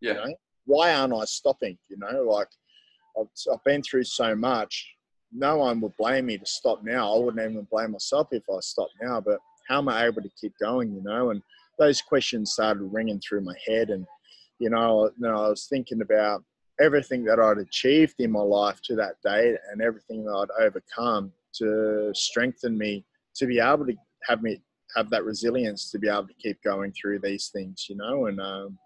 [0.01, 0.13] Yeah.
[0.13, 0.35] You know?
[0.65, 1.77] Why aren't I stopping?
[1.89, 2.47] You know, like
[3.19, 4.93] I've, I've been through so much.
[5.31, 7.13] No one would blame me to stop now.
[7.13, 9.21] I wouldn't even blame myself if I stopped now.
[9.21, 10.93] But how am I able to keep going?
[10.93, 11.41] You know, and
[11.79, 14.05] those questions started ringing through my head, and
[14.59, 16.43] you know, you know I was thinking about
[16.79, 21.31] everything that I'd achieved in my life to that date, and everything that I'd overcome
[21.55, 23.05] to strengthen me
[23.35, 23.95] to be able to
[24.27, 24.61] have me
[24.97, 27.85] have that resilience to be able to keep going through these things.
[27.87, 28.77] You know, and um,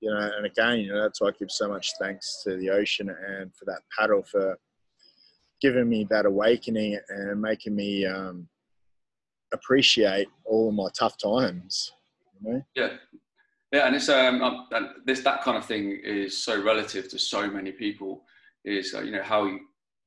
[0.00, 2.70] you know, and again, you know, that's why I give so much thanks to the
[2.70, 4.58] ocean and for that paddle for
[5.60, 8.48] giving me that awakening and making me um,
[9.52, 11.92] appreciate all of my tough times.
[12.40, 12.64] You know?
[12.74, 12.90] Yeah,
[13.72, 14.66] yeah, and it's um,
[15.06, 18.24] this that kind of thing is so relative to so many people.
[18.64, 19.60] Is uh, you know how you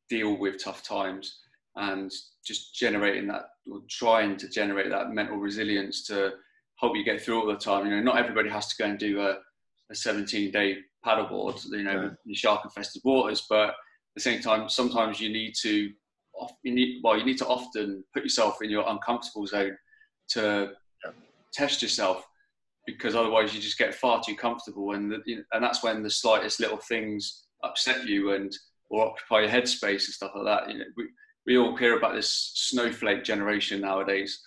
[0.09, 1.39] deal with tough times
[1.77, 2.11] and
[2.45, 6.31] just generating that or trying to generate that mental resilience to
[6.79, 7.85] help you get through all the time.
[7.85, 9.37] You know, not everybody has to go and do a
[9.89, 12.09] a 17 day paddleboard, you know, yeah.
[12.25, 13.45] in shark infested waters.
[13.49, 13.75] But at
[14.15, 15.91] the same time, sometimes you need to,
[16.63, 19.77] you need, well, you need to often put yourself in your uncomfortable zone
[20.29, 20.71] to
[21.05, 21.11] yeah.
[21.53, 22.27] test yourself
[22.85, 24.93] because otherwise you just get far too comfortable.
[24.93, 28.51] And, the, you know, and that's when the slightest little things upset you and
[28.89, 30.71] or occupy your headspace and stuff like that.
[30.71, 31.05] You know, we,
[31.47, 34.41] we all hear about this snowflake generation nowadays,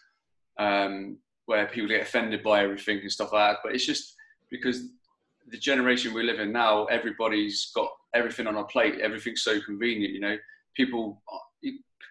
[0.59, 3.59] um, where people get offended by everything and stuff like that.
[3.65, 4.15] But it's just
[4.51, 4.85] because
[5.49, 9.01] the generation we live in now, everybody's got everything on a plate.
[9.01, 10.13] Everything's so convenient.
[10.13, 10.37] You know,
[10.77, 11.23] people,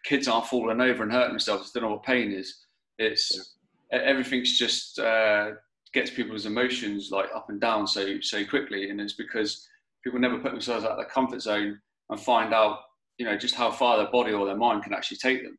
[0.03, 1.71] kids aren't falling over and hurting themselves.
[1.71, 2.65] They don't know what pain is.
[2.97, 3.55] It's
[3.93, 3.99] yeah.
[3.99, 5.51] everything's just uh,
[5.93, 9.67] gets people's emotions like up and down so so quickly, and it's because
[10.03, 12.79] people never put themselves out of their comfort zone and find out,
[13.19, 15.57] you know, just how far their body or their mind can actually take them.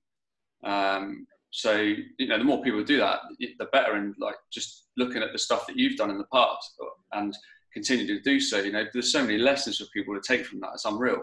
[0.64, 3.94] Um, so you know, the more people do that, the better.
[3.94, 6.74] And like just looking at the stuff that you've done in the past
[7.12, 7.36] and
[7.72, 10.60] continue to do so, you know, there's so many lessons for people to take from
[10.60, 10.70] that.
[10.74, 11.22] It's unreal.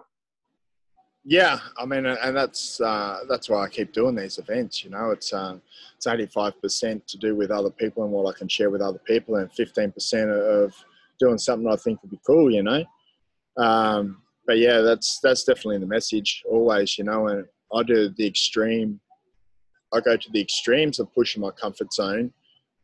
[1.29, 4.83] Yeah, I mean, and that's uh, that's why I keep doing these events.
[4.83, 5.57] You know, it's uh,
[5.95, 8.81] it's eighty five percent to do with other people and what I can share with
[8.81, 10.73] other people, and fifteen percent of
[11.19, 12.49] doing something I think would be cool.
[12.49, 12.83] You know,
[13.57, 16.97] um, but yeah, that's that's definitely the message always.
[16.97, 18.99] You know, and I do the extreme
[19.93, 22.31] I go to the extremes of pushing my comfort zone,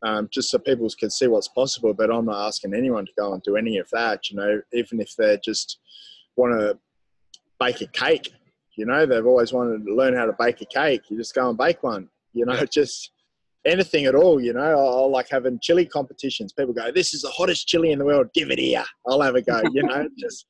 [0.02, 1.94] um, just so people can see what's possible.
[1.94, 4.30] But I'm not asking anyone to go and do any of that.
[4.30, 5.78] You know, even if they just
[6.36, 6.78] want to
[7.60, 8.32] bake a cake,
[8.76, 11.02] you know, they've always wanted to learn how to bake a cake.
[11.08, 12.08] You just go and bake one.
[12.32, 13.10] You know, just
[13.66, 14.40] anything at all.
[14.40, 16.52] You know, I like having chili competitions.
[16.52, 18.28] People go, "This is the hottest chili in the world.
[18.34, 18.84] Give it here.
[19.06, 20.46] I'll have a go." You know, just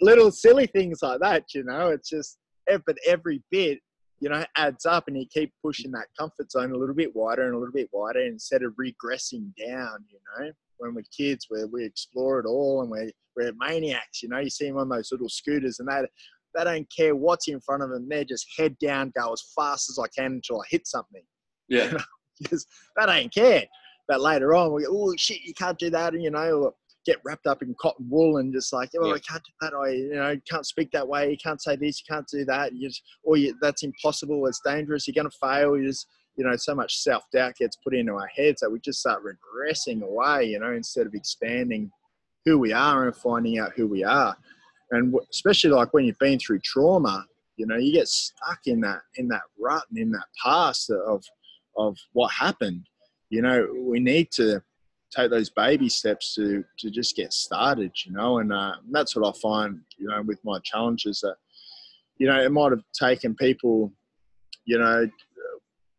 [0.00, 1.44] little silly things like that.
[1.54, 2.38] You know, it's just
[2.86, 3.80] but every bit
[4.20, 7.46] you know, adds up and you keep pushing that comfort zone a little bit wider
[7.46, 10.50] and a little bit wider instead of regressing down, you know.
[10.78, 14.50] When we're kids, where we explore it all and we're, we're maniacs, you know, you
[14.50, 16.06] see them on those little scooters and they,
[16.54, 18.08] they don't care what's in front of them.
[18.08, 21.22] They're just head down, go as fast as I can until I hit something.
[21.68, 21.92] Yeah.
[22.40, 22.64] because
[22.96, 23.64] they don't care.
[24.06, 26.72] But later on, we go, oh, shit, you can't do that, And, you know,
[27.08, 29.14] get wrapped up in cotton wool and just like, oh, yeah.
[29.14, 29.74] I can't do that.
[29.74, 31.30] I, you know, can't speak that way.
[31.30, 32.02] You can't say this.
[32.02, 32.74] You can't do that.
[32.74, 34.46] You just, or you, that's impossible.
[34.46, 35.08] It's dangerous.
[35.08, 35.76] You're going to fail.
[35.76, 38.78] You just, you know, so much self doubt gets put into our heads that we
[38.80, 41.90] just start regressing away, you know, instead of expanding
[42.44, 44.36] who we are and finding out who we are.
[44.90, 47.24] And especially like when you've been through trauma,
[47.56, 51.24] you know, you get stuck in that in that rut and in that past of
[51.76, 52.86] of what happened.
[53.30, 54.62] You know, we need to
[55.14, 58.38] take those baby steps to to just get started, you know.
[58.38, 61.36] And uh, that's what I find, you know, with my challenges that,
[62.18, 63.92] you know, it might have taken people,
[64.64, 65.08] you know,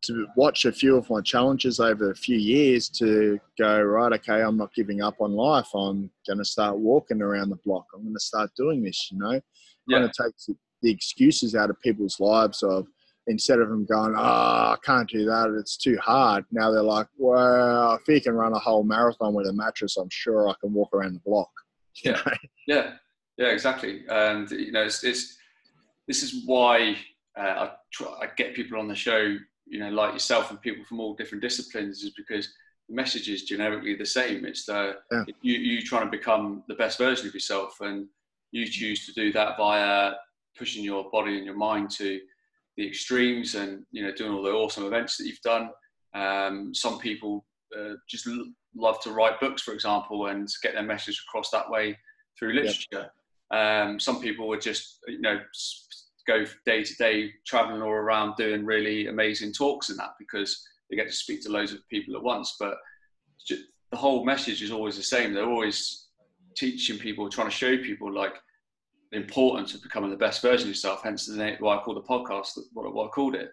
[0.02, 4.12] to watch a few of my challenges over a few years to go right.
[4.14, 5.68] Okay, I'm not giving up on life.
[5.74, 7.86] I'm going to start walking around the block.
[7.94, 9.08] I'm going to start doing this.
[9.10, 9.32] You know,
[9.86, 9.96] yeah.
[9.96, 12.86] I'm going to take the excuses out of people's lives of
[13.30, 16.44] instead of them going, oh, I can't do that, it's too hard.
[16.50, 20.10] Now they're like, well, if he can run a whole marathon with a mattress, I'm
[20.10, 21.50] sure I can walk around the block.
[22.04, 22.22] Yeah,
[22.68, 22.92] yeah,
[23.36, 24.04] yeah, exactly.
[24.08, 25.36] And you know, it's, it's
[26.06, 26.96] this is why
[27.36, 30.84] uh, I try I get people on the show, you know, like yourself and people
[30.84, 32.54] from all different disciplines, is because
[32.88, 34.46] the message is generically the same.
[34.46, 35.24] It's the yeah.
[35.42, 38.06] you you trying to become the best version of yourself, and
[38.52, 40.12] you choose to do that via
[40.56, 42.20] pushing your body and your mind to
[42.80, 45.68] the extremes and you know doing all the awesome events that you've done.
[46.14, 47.44] Um, some people
[47.78, 48.26] uh, just
[48.74, 51.98] love to write books, for example, and get their message across that way
[52.38, 53.10] through literature.
[53.52, 53.58] Yep.
[53.60, 55.38] Um, some people would just you know
[56.26, 60.96] go day to day traveling all around doing really amazing talks and that because they
[60.96, 62.56] get to speak to loads of people at once.
[62.58, 62.76] But
[63.50, 65.34] the whole message is always the same.
[65.34, 66.06] They're always
[66.56, 68.36] teaching people, trying to show people like
[69.12, 71.02] importance of becoming the best version of yourself.
[71.02, 73.50] Hence the name, why I call the podcast what, what I called it,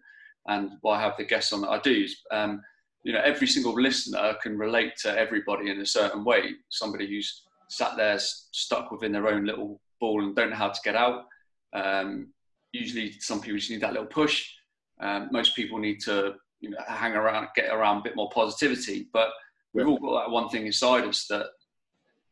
[0.48, 2.06] and why I have the guests on that I do.
[2.32, 2.62] Um,
[3.04, 6.56] you know, every single listener can relate to everybody in a certain way.
[6.70, 10.82] Somebody who's sat there stuck within their own little ball and don't know how to
[10.84, 11.26] get out.
[11.74, 12.34] Um,
[12.74, 14.52] usually, some people just need that little push.
[15.00, 19.08] Um, most people need to, you know, hang around, get around a bit more positivity.
[19.14, 19.30] But
[19.74, 21.48] we've all got that one thing inside us that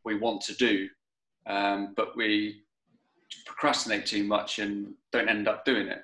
[0.04, 0.88] we want to do,
[1.46, 2.62] um, but we
[3.44, 6.02] procrastinate too much and don't end up doing it.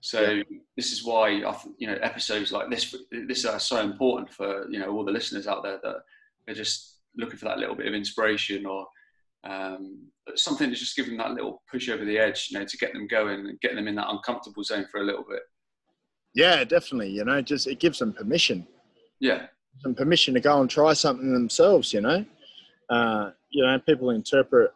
[0.00, 0.42] So yeah.
[0.76, 4.78] this is why I, you know episodes like this this are so important for you
[4.78, 5.96] know all the listeners out there that
[6.48, 8.86] are just looking for that little bit of inspiration or
[9.44, 12.92] um, something that's just giving that little push over the edge, you know, to get
[12.92, 15.42] them going and get them in that uncomfortable zone for a little bit.
[16.34, 17.10] Yeah, definitely.
[17.10, 18.66] You know, just it gives them permission.
[19.20, 19.46] Yeah,
[19.78, 21.92] some permission to go and try something themselves.
[21.92, 22.24] You know,
[22.90, 24.72] uh, you know, people interpret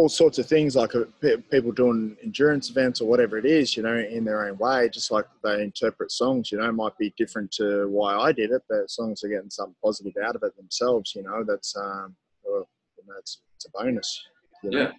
[0.00, 1.04] all sorts of things like uh,
[1.50, 5.10] people doing endurance events or whatever it is, you know, in their own way, just
[5.10, 8.88] like they interpret songs, you know, might be different to why I did it, but
[8.88, 13.04] songs are getting something positive out of it themselves, you know, that's, um, well, you
[13.06, 14.26] know, it's, it's a bonus.
[14.62, 14.78] You know?
[14.78, 14.92] Yeah.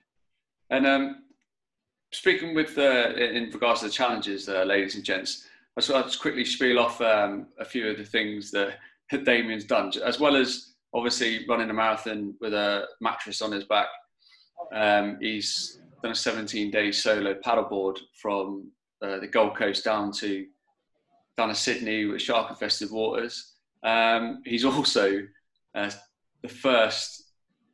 [0.69, 1.23] And um,
[2.13, 6.11] speaking with, uh, in regards to the challenges, uh, ladies and gents, I just want
[6.11, 8.77] to quickly spiel off um, a few of the things that
[9.23, 13.87] Damien's done, as well as obviously running a marathon with a mattress on his back
[14.73, 20.45] um, he's done a 17 day solo paddleboard from uh, the Gold Coast down to
[21.37, 23.55] down to Sydney with shark infested waters.
[23.83, 25.21] Um, he's also
[25.75, 25.91] uh,
[26.41, 27.31] the first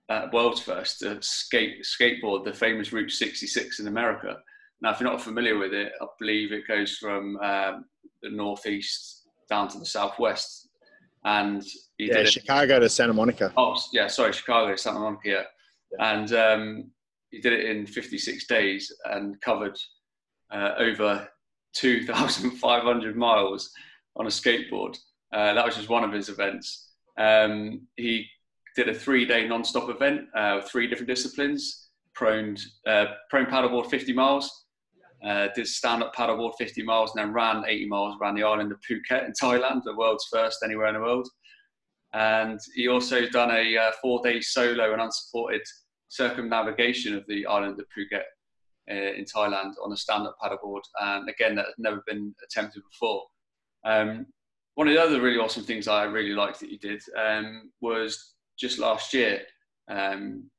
[0.10, 4.38] uh, world's first to skate skateboard the famous Route 66 in America.
[4.82, 7.86] Now, if you're not familiar with it, I believe it goes from um,
[8.22, 10.70] the northeast down to the southwest,
[11.26, 11.64] and
[11.98, 13.52] yeah, Chicago to Santa Monica.
[13.58, 15.46] Oh, yeah, sorry, Chicago to Santa Monica.
[16.00, 16.92] And um,
[17.32, 19.78] he did it in 56 days and covered
[20.52, 21.28] uh, over
[21.76, 23.72] 2,500 miles
[24.16, 24.98] on a skateboard.
[25.34, 26.92] Uh, that was just one of his events.
[27.18, 28.26] Um, he
[28.76, 32.56] did a three-day non-stop event, uh, three different disciplines: prone,
[32.88, 34.66] uh, prone paddleboard 50 miles,
[35.26, 38.80] uh, did stand-up paddleboard 50 miles, and then ran 80 miles around the island of
[38.80, 41.28] Phuket in Thailand, the world's first anywhere in the world.
[42.14, 45.62] And he also done a uh, four-day solo and unsupported
[46.08, 48.24] circumnavigation of the island of Phuket
[48.90, 53.24] uh, in Thailand on a stand-up paddleboard, and again that had never been attempted before.
[53.84, 54.26] Um,
[54.76, 58.36] one of the other really awesome things I really liked that you did um, was
[58.58, 59.42] just last year.
[59.90, 60.50] Um,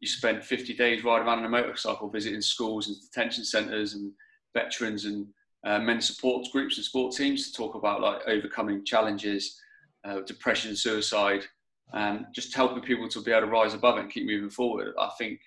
[0.00, 4.12] you spent 50 days riding around on a motorcycle, visiting schools and detention centres and
[4.52, 5.26] veterans and
[5.64, 9.58] uh, men's support groups and sport teams to talk about like overcoming challenges,
[10.04, 11.44] uh, depression, suicide,
[11.92, 14.94] and just helping people to be able to rise above it and keep moving forward.
[14.98, 15.40] I think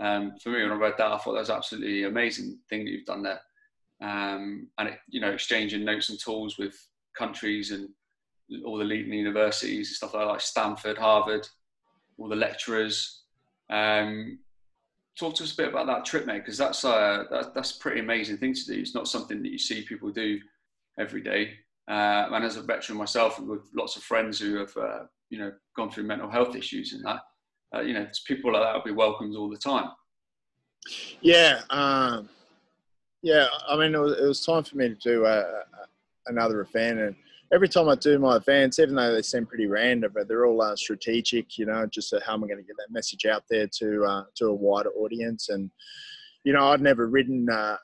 [0.00, 2.90] um, for me, when I read that, I thought that was absolutely amazing thing that
[2.90, 3.40] you've done there.
[4.02, 6.74] Um, and it, you know, exchanging notes and tools with
[7.16, 7.88] countries and
[8.64, 11.46] all the leading universities and stuff like, that, like Stanford, Harvard,
[12.18, 13.22] all the lecturers.
[13.70, 14.40] Um,
[15.18, 17.78] talk to us a bit about that trip, mate, because that's uh, that, that's a
[17.78, 18.74] pretty amazing thing to do.
[18.74, 20.38] It's not something that you see people do
[20.98, 21.54] every day.
[21.88, 25.52] Uh, and as a veteran myself, with lots of friends who have uh, you know
[25.76, 27.20] gone through mental health issues and that,
[27.74, 29.90] uh, you know, people like that will be welcomed all the time.
[31.20, 32.28] Yeah, um,
[33.22, 33.46] yeah.
[33.68, 35.64] I mean, it was, it was, time for me to do a, a,
[36.26, 37.16] another event, and
[37.52, 40.62] every time I do my events, even though they seem pretty random, but they're all
[40.62, 41.58] uh, strategic.
[41.58, 44.24] You know, just how am I going to get that message out there to uh,
[44.36, 45.48] to a wider audience?
[45.48, 45.70] And
[46.44, 47.76] you know, I'd never ridden uh,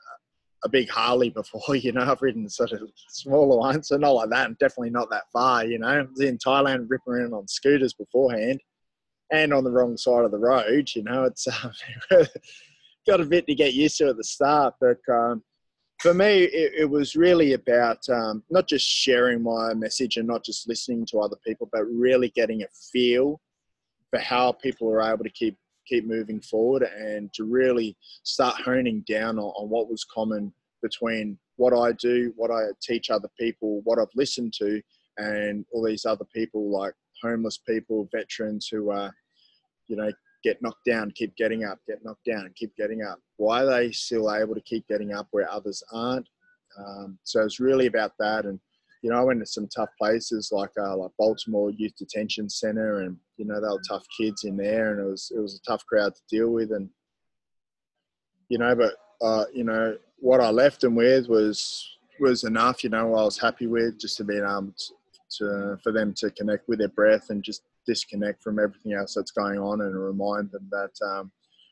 [0.63, 1.75] a big Harley before.
[1.75, 5.09] You know, I've ridden sort of smaller ones, so not like that, and definitely not
[5.09, 5.65] that far.
[5.65, 8.61] You know, I was in Thailand ripping around on scooters beforehand,
[9.31, 10.89] and on the wrong side of the road.
[10.95, 11.71] You know, it's um,
[13.07, 15.43] got a bit to get used to at the start, but um,
[16.01, 20.43] for me, it, it, was really about um, not just sharing my message and not
[20.43, 23.39] just listening to other people, but really getting a feel
[24.09, 25.57] for how people are able to keep
[25.91, 31.37] keep moving forward and to really start honing down on, on what was common between
[31.57, 34.81] what I do, what I teach other people, what I've listened to,
[35.17, 39.13] and all these other people like homeless people, veterans who are
[39.91, 40.11] you know,
[40.43, 43.19] get knocked down, keep getting up, get knocked down, keep getting up.
[43.35, 46.27] Why are they still able to keep getting up where others aren't?
[46.79, 48.45] Um, so it's really about that.
[48.45, 48.59] And
[49.01, 53.01] you know, I went to some tough places like uh, like Baltimore Youth Detention Center,
[53.01, 55.69] and you know, they were tough kids in there, and it was it was a
[55.69, 56.71] tough crowd to deal with.
[56.71, 56.89] And
[58.49, 58.93] you know, but
[59.25, 61.87] uh, you know, what I left them with was
[62.19, 62.83] was enough.
[62.83, 64.93] You know, I was happy with just to be able to,
[65.37, 69.31] to for them to connect with their breath and just disconnect from everything else that's
[69.31, 71.31] going on and remind them that um,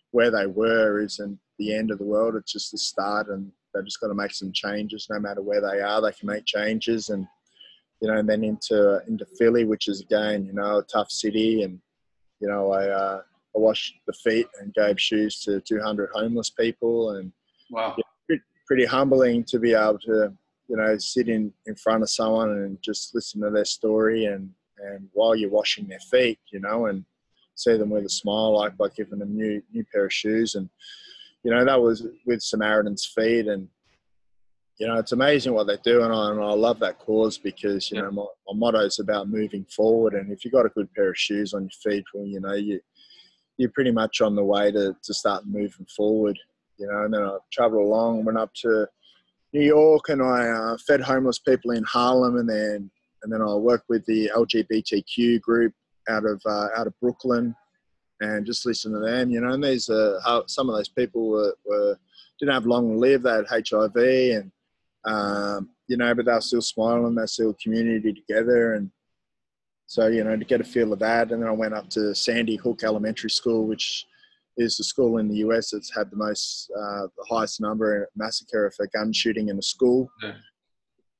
[0.09, 2.35] where they were isn't the end of the world.
[2.35, 5.07] It's just the start, and they've just got to make some changes.
[5.09, 7.27] No matter where they are, they can make changes, and
[8.01, 11.63] you know, and then into into Philly, which is again, you know, a tough city,
[11.63, 11.79] and
[12.39, 13.21] you know, I uh,
[13.55, 17.31] I washed the feet and gave shoes to 200 homeless people, and
[17.69, 20.33] wow, yeah, pretty, pretty humbling to be able to
[20.67, 24.51] you know sit in in front of someone and just listen to their story and
[24.81, 27.03] and while you're washing their feet, you know, and
[27.55, 30.69] see them with a smile, like by giving them new new pair of shoes, and
[31.43, 33.67] you know that was with Samaritan's Feet, and
[34.77, 37.91] you know it's amazing what they do, and I, and I love that cause because
[37.91, 38.03] you yeah.
[38.03, 41.09] know my, my motto is about moving forward, and if you got a good pair
[41.09, 42.79] of shoes on your feet, well, you know you
[43.57, 46.37] you're pretty much on the way to to start moving forward,
[46.77, 48.87] you know, and then I traveled along, went up to
[49.53, 52.91] New York, and I uh, fed homeless people in Harlem, and then
[53.23, 55.73] and then I worked with the LGBTQ group
[56.09, 57.55] out of uh, out of Brooklyn,
[58.21, 59.29] and just listen to them.
[59.29, 61.97] You know, and these uh, how some of those people were, were
[62.39, 63.23] didn't have long to live.
[63.23, 64.51] They had HIV, and
[65.05, 67.15] um, you know, but they were still smiling.
[67.15, 68.91] They're still community together, and
[69.87, 71.31] so you know, to get a feel of that.
[71.31, 74.05] And then I went up to Sandy Hook Elementary School, which
[74.57, 78.09] is the school in the US that's had the most, uh, the highest number of
[78.17, 80.11] massacre for gun shooting in a school.
[80.21, 80.33] Yeah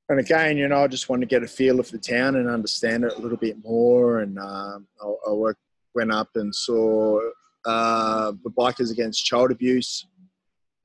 [0.09, 2.49] and again, you know, I just wanted to get a feel of the town and
[2.49, 4.19] understand it a little bit more.
[4.19, 5.57] And um, I, I work,
[5.95, 7.19] went up and saw
[7.65, 10.05] uh, the Bikers Against Child Abuse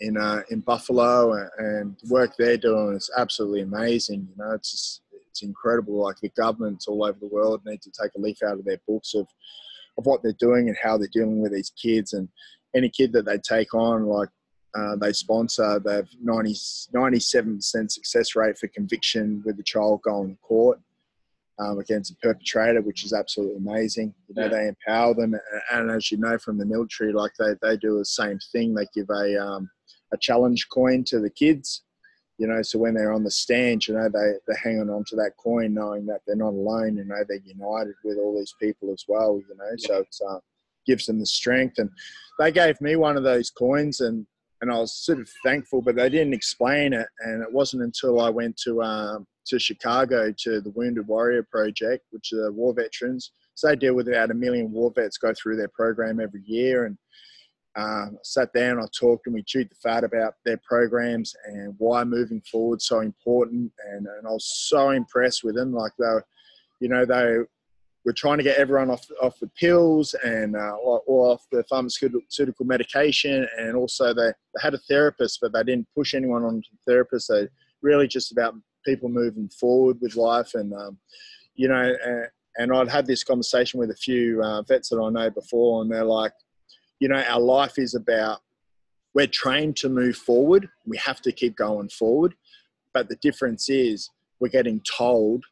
[0.01, 4.29] in uh, in Buffalo, and the work they're doing is absolutely amazing.
[4.31, 6.03] You know, it's just, it's incredible.
[6.03, 8.81] Like the governments all over the world need to take a leaf out of their
[8.87, 9.27] books of
[9.97, 12.29] of what they're doing and how they're dealing with these kids and
[12.75, 14.29] any kid that they take on, like
[14.75, 20.31] uh, they sponsor, they have 90, 97% success rate for conviction with the child going
[20.31, 20.81] to court
[21.59, 24.15] um, against a perpetrator, which is absolutely amazing.
[24.29, 24.49] You know, yeah.
[24.49, 25.35] they empower them,
[25.73, 28.75] and as you know from the military, like they, they do the same thing.
[28.75, 29.71] They give a um,
[30.13, 31.83] a challenge coin to the kids.
[32.39, 35.17] You know, so when they're on the stand, you know, they, they're hanging on to
[35.17, 38.93] that coin knowing that they're not alone, you know, they're united with all these people
[38.93, 39.87] as well, you know, yeah.
[39.87, 40.39] so it uh,
[40.85, 41.79] gives them the strength.
[41.79, 41.91] And
[42.41, 44.27] they gave me one of those coins and,
[44.61, 47.07] and I was sort of thankful, but they didn't explain it.
[47.21, 52.07] And it wasn't until I went to um, to Chicago to the Wounded Warrior Project,
[52.11, 53.33] which are war veterans.
[53.55, 56.87] So they deal with about a million war vets go through their program every year.
[56.87, 56.99] And
[57.77, 62.05] um, sat down, I talked, and we chewed the fat about their programs and why
[62.05, 63.73] moving forward so important.
[63.91, 65.73] And, and I was so impressed with them.
[65.73, 66.27] Like they, were,
[66.81, 67.39] you know, they
[68.05, 72.67] were trying to get everyone off off the pills and uh, or, off the pharmaceutical
[72.67, 76.93] medication, and also they, they had a therapist, but they didn't push anyone on the
[76.93, 77.29] therapist.
[77.29, 77.49] They
[77.83, 80.55] really just about people moving forward with life.
[80.55, 80.99] And um,
[81.55, 82.26] you know and,
[82.57, 85.91] and, I'd had this conversation with a few uh, vets that I know before and
[85.91, 86.32] they're like
[87.01, 88.41] you know our life is about
[89.14, 90.68] we're trained to move forward.
[90.87, 92.35] We have to keep going forward.
[92.93, 94.11] But the difference is
[94.41, 95.45] we're getting told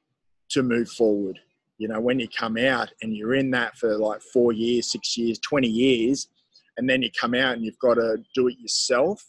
[0.50, 1.38] to move forward.
[1.78, 5.16] You know when you come out and you're in that for like four years six
[5.16, 6.28] years 20 years
[6.76, 9.24] and then you come out and you've got to do it yourself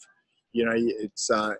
[0.52, 1.54] you know it's uh,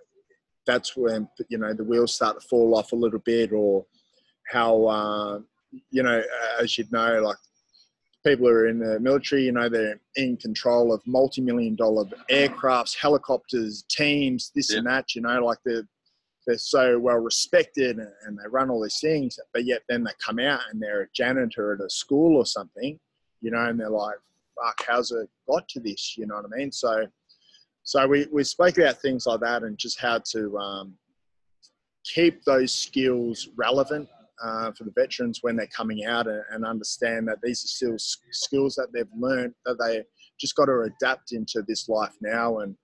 [0.66, 3.84] that's when you know the wheels start to fall off a little bit, or
[4.50, 5.38] how uh,
[5.90, 6.22] you know,
[6.60, 7.36] as you'd know, like
[8.24, 12.96] people who are in the military, you know, they're in control of multi-million dollar aircrafts,
[12.96, 14.78] helicopters, teams, this yeah.
[14.78, 15.14] and that.
[15.14, 15.86] You know, like they're
[16.46, 20.38] they're so well respected and they run all these things, but yet then they come
[20.38, 22.98] out and they're a janitor at a school or something,
[23.40, 24.16] you know, and they're like,
[24.62, 26.72] "Fuck, how's it got to this?" You know what I mean?
[26.72, 27.06] So
[27.84, 30.94] so we, we spoke about things like that and just how to um,
[32.04, 34.08] keep those skills relevant
[34.42, 37.96] uh, for the veterans when they're coming out and, and, understand that these are still
[38.32, 40.02] skills that they've learned that they
[40.40, 42.58] just got to adapt into this life now.
[42.58, 42.74] And,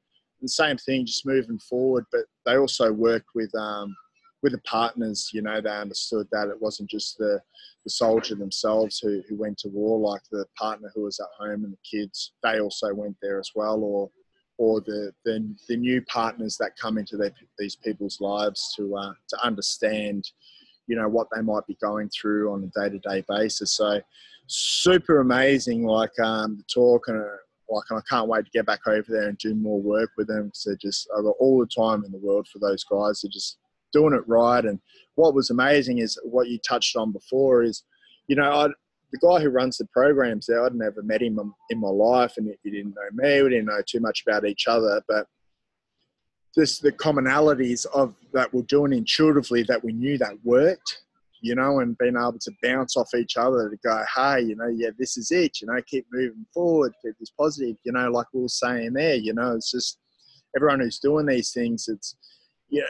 [0.41, 3.95] the same thing just moving forward but they also worked with um,
[4.43, 7.41] with the partners you know they understood that it wasn't just the
[7.85, 11.65] the soldier themselves who, who went to war like the partner who was at home
[11.65, 14.11] and the kids they also went there as well or
[14.63, 15.37] or the, the,
[15.69, 20.23] the new partners that come into their, these people's lives to, uh, to understand,
[20.87, 23.71] you know, what they might be going through on a day-to-day basis.
[23.73, 24.03] So
[24.47, 28.87] super amazing, like um, the talk and uh, like, I can't wait to get back
[28.87, 30.51] over there and do more work with them.
[30.53, 33.23] So just, I've got all the time in the world for those guys.
[33.23, 33.57] They're just
[33.95, 34.65] doing it right.
[34.65, 34.79] And
[35.15, 37.85] what was amazing is what you touched on before is,
[38.27, 38.69] you know, I,
[39.13, 41.39] the guy who runs the programs there, I'd never met him
[41.71, 43.43] in my life, and he didn't know me.
[43.43, 45.27] We didn't know too much about each other, but
[46.55, 51.03] just the commonalities of that we're doing intuitively that we knew that worked,
[51.41, 54.69] you know, and being able to bounce off each other to go, hey, you know,
[54.69, 58.27] yeah, this is it, you know, keep moving forward, keep this positive, you know, like
[58.33, 59.99] we were saying there, you know, it's just
[60.57, 62.17] everyone who's doing these things, it's,
[62.69, 62.87] you know,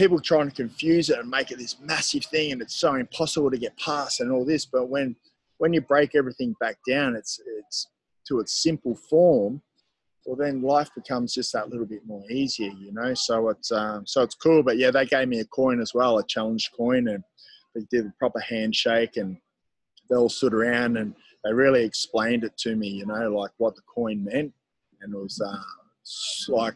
[0.00, 3.50] people trying to confuse it and make it this massive thing and it's so impossible
[3.50, 5.14] to get past and all this but when
[5.58, 7.88] when you break everything back down it's it's
[8.26, 9.60] to its simple form
[10.24, 13.12] well then life becomes just that little bit more easier you know?
[13.12, 16.16] So it's um, so it's cool but yeah they gave me a coin as well
[16.16, 17.22] a challenge coin and
[17.74, 19.36] they did a proper handshake and
[20.08, 23.76] they all stood around and they really explained it to me you know like what
[23.76, 24.54] the coin meant
[25.02, 26.74] and it was uh, like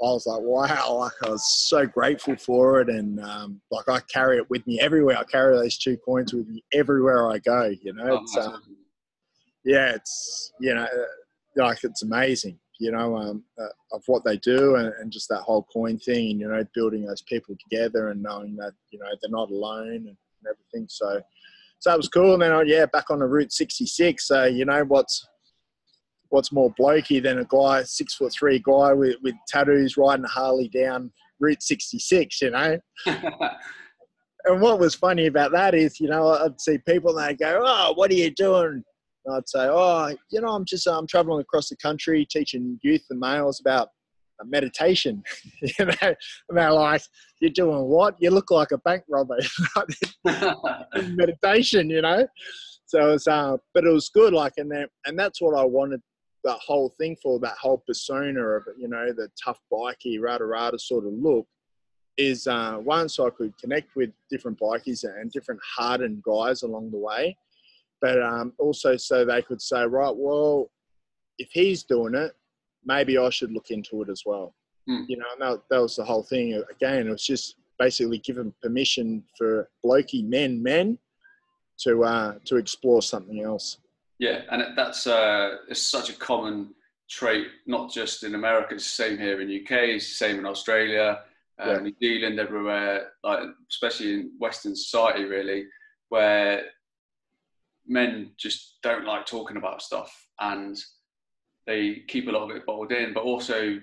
[0.00, 2.88] I was like, wow, like I was so grateful for it.
[2.88, 5.18] And um, like I carry it with me everywhere.
[5.18, 8.62] I carry those two coins with me everywhere I go, you know, oh, it's, um,
[9.64, 14.36] yeah, it's, you know, uh, like it's amazing, you know, um, uh, of what they
[14.36, 18.10] do and, and, just that whole coin thing and, you know, building those people together
[18.10, 20.16] and knowing that, you know, they're not alone and, and
[20.48, 20.86] everything.
[20.88, 21.20] So,
[21.80, 22.34] so that was cool.
[22.34, 24.28] And then, uh, yeah, back on the Route 66.
[24.28, 25.26] So, you know, what's,
[26.30, 30.28] what's more blokey than a guy, six foot three guy with, with tattoos riding a
[30.28, 31.10] Harley down
[31.40, 32.78] Route 66, you know?
[33.06, 37.62] and what was funny about that is, you know, I'd see people and they'd go,
[37.64, 38.82] Oh, what are you doing?
[39.26, 43.04] And I'd say, Oh, you know, I'm just, I'm traveling across the country teaching youth
[43.10, 43.88] and males about
[44.44, 45.22] meditation.
[45.62, 46.16] you know, and
[46.58, 47.02] they're like,
[47.40, 48.16] You're doing what?
[48.20, 49.38] You look like a bank robber.
[51.02, 52.26] meditation, you know?
[52.86, 54.32] So it's, uh, but it was good.
[54.32, 56.00] Like, and that, and that's what I wanted
[56.48, 60.78] that whole thing for that whole persona of you know the tough bikey rada rada
[60.78, 61.46] sort of look
[62.16, 66.90] is uh, one so I could connect with different bikies and different hardened guys along
[66.90, 67.36] the way,
[68.00, 70.68] but um, also so they could say, right, well,
[71.38, 72.32] if he's doing it,
[72.84, 74.52] maybe I should look into it as well.
[74.88, 75.04] Hmm.
[75.06, 76.60] You know, and that, that was the whole thing.
[76.70, 80.98] Again, it was just basically giving permission for blokey men, men,
[81.82, 83.78] to uh, to explore something else.
[84.18, 86.74] Yeah, and that's uh, it's such a common
[87.08, 88.74] trait, not just in America.
[88.74, 89.72] It's the same here in UK.
[89.96, 91.20] It's the same in Australia,
[91.60, 91.78] uh, Yeah.
[91.78, 93.12] New Zealand, everywhere.
[93.22, 93.40] Like
[93.70, 95.66] especially in Western society, really,
[96.08, 96.64] where
[97.86, 100.76] men just don't like talking about stuff and
[101.66, 103.12] they keep a lot of it bottled in.
[103.12, 103.78] But also,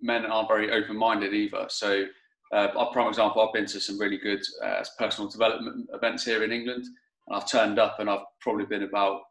[0.00, 1.66] men aren't very open-minded either.
[1.68, 2.04] So,
[2.52, 6.44] uh, a prime example, I've been to some really good uh, personal development events here
[6.44, 6.84] in England,
[7.26, 9.22] and I've turned up and I've probably been about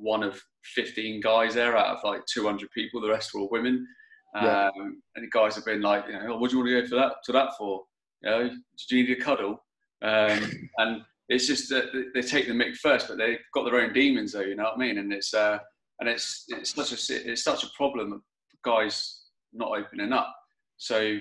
[0.00, 0.40] one of
[0.74, 3.00] 15 guys there out of like 200 people.
[3.00, 3.86] The rest were all women.
[4.34, 4.70] Yeah.
[4.76, 6.82] Um, and the guys have been like, you know, oh, what do you want to
[6.82, 7.82] go for that to that for?
[8.22, 8.50] You know,
[8.88, 9.64] do you need a cuddle?
[10.02, 13.92] Um, and it's just that they- take the mic first, but they've got their own
[13.92, 14.40] demons, though.
[14.40, 14.98] You know what I mean?
[14.98, 15.58] And it's uh,
[16.00, 18.22] and it's it's such a it's such a problem of
[18.64, 19.22] guys
[19.52, 20.34] not opening up.
[20.76, 21.18] So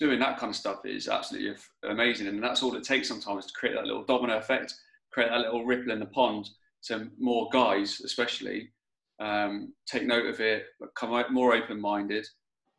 [0.00, 1.56] doing that kind of stuff is absolutely
[1.88, 4.74] amazing, and that's all it takes sometimes to create that little domino effect,
[5.12, 6.48] create that little ripple in the pond.
[6.84, 8.68] So more guys, especially,
[9.18, 12.26] um, take note of it, become o- more open-minded,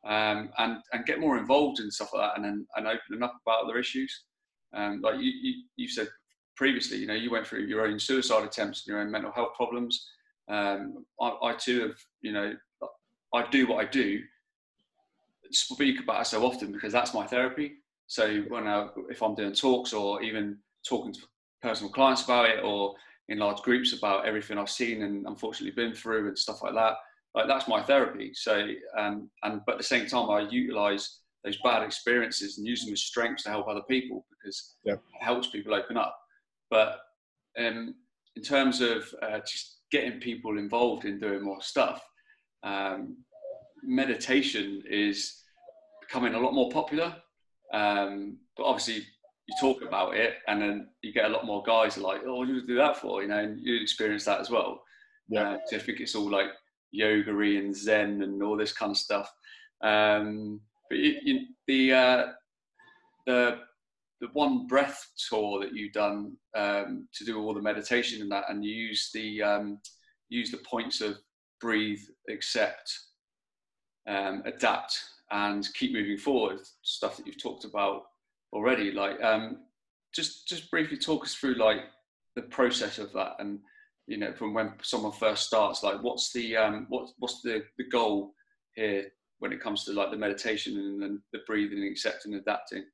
[0.05, 3.35] um, and and get more involved in stuff like that, and then and opening up
[3.41, 4.25] about other issues.
[4.75, 6.07] Um, like you, you you said
[6.55, 9.55] previously, you know, you went through your own suicide attempts and your own mental health
[9.55, 10.07] problems.
[10.51, 12.53] Um, I, I too have, you know,
[13.33, 14.21] I do what I do,
[15.49, 17.77] speak about it so often because that's my therapy.
[18.05, 21.21] So when I, if I'm doing talks or even talking to
[21.63, 22.93] personal clients about it or
[23.29, 26.93] in large groups about everything I've seen and unfortunately been through and stuff like that,
[27.33, 28.31] like that's my therapy.
[28.33, 28.67] So
[28.97, 32.93] um, and but at the same time, I utilize those bad experiences and use them
[32.93, 34.93] as strengths to help other people because Yeah.
[34.93, 36.17] it helps people open up.
[36.69, 36.99] But
[37.57, 37.95] um,
[38.35, 42.03] in terms of uh, just getting people involved in doing more stuff,
[42.63, 43.17] um,
[43.83, 45.43] meditation is
[46.01, 47.15] becoming a lot more popular.
[47.73, 49.05] Um, but obviously,
[49.47, 52.47] you talk about it, and then you get a lot more guys like, "Oh, what
[52.47, 54.81] do you do that for?" You know, and you experience that as well.
[55.27, 55.51] Yeah.
[55.51, 56.49] Uh, so I think it's all like
[56.91, 59.31] yoga and Zen and all this kind of stuff.
[59.81, 62.25] Um, but you, you, the uh,
[63.25, 63.59] the
[64.21, 68.45] the one breath tour that you've done um, to do all the meditation and that,
[68.49, 69.79] and you use the um,
[70.29, 71.17] use the points of
[71.61, 72.91] breathe, accept,
[74.07, 74.99] um, adapt,
[75.31, 76.59] and keep moving forward.
[76.81, 78.03] Stuff that you've talked about
[78.55, 78.91] already.
[78.91, 79.57] Like, um,
[80.15, 81.81] just just briefly talk us through like
[82.35, 83.59] the process of that, and
[84.07, 85.83] you know, from when someone first starts.
[85.83, 88.33] Like, what's the um, what what's the the goal
[88.75, 92.85] here when it comes to like the meditation and, and the breathing, and accepting, adapting?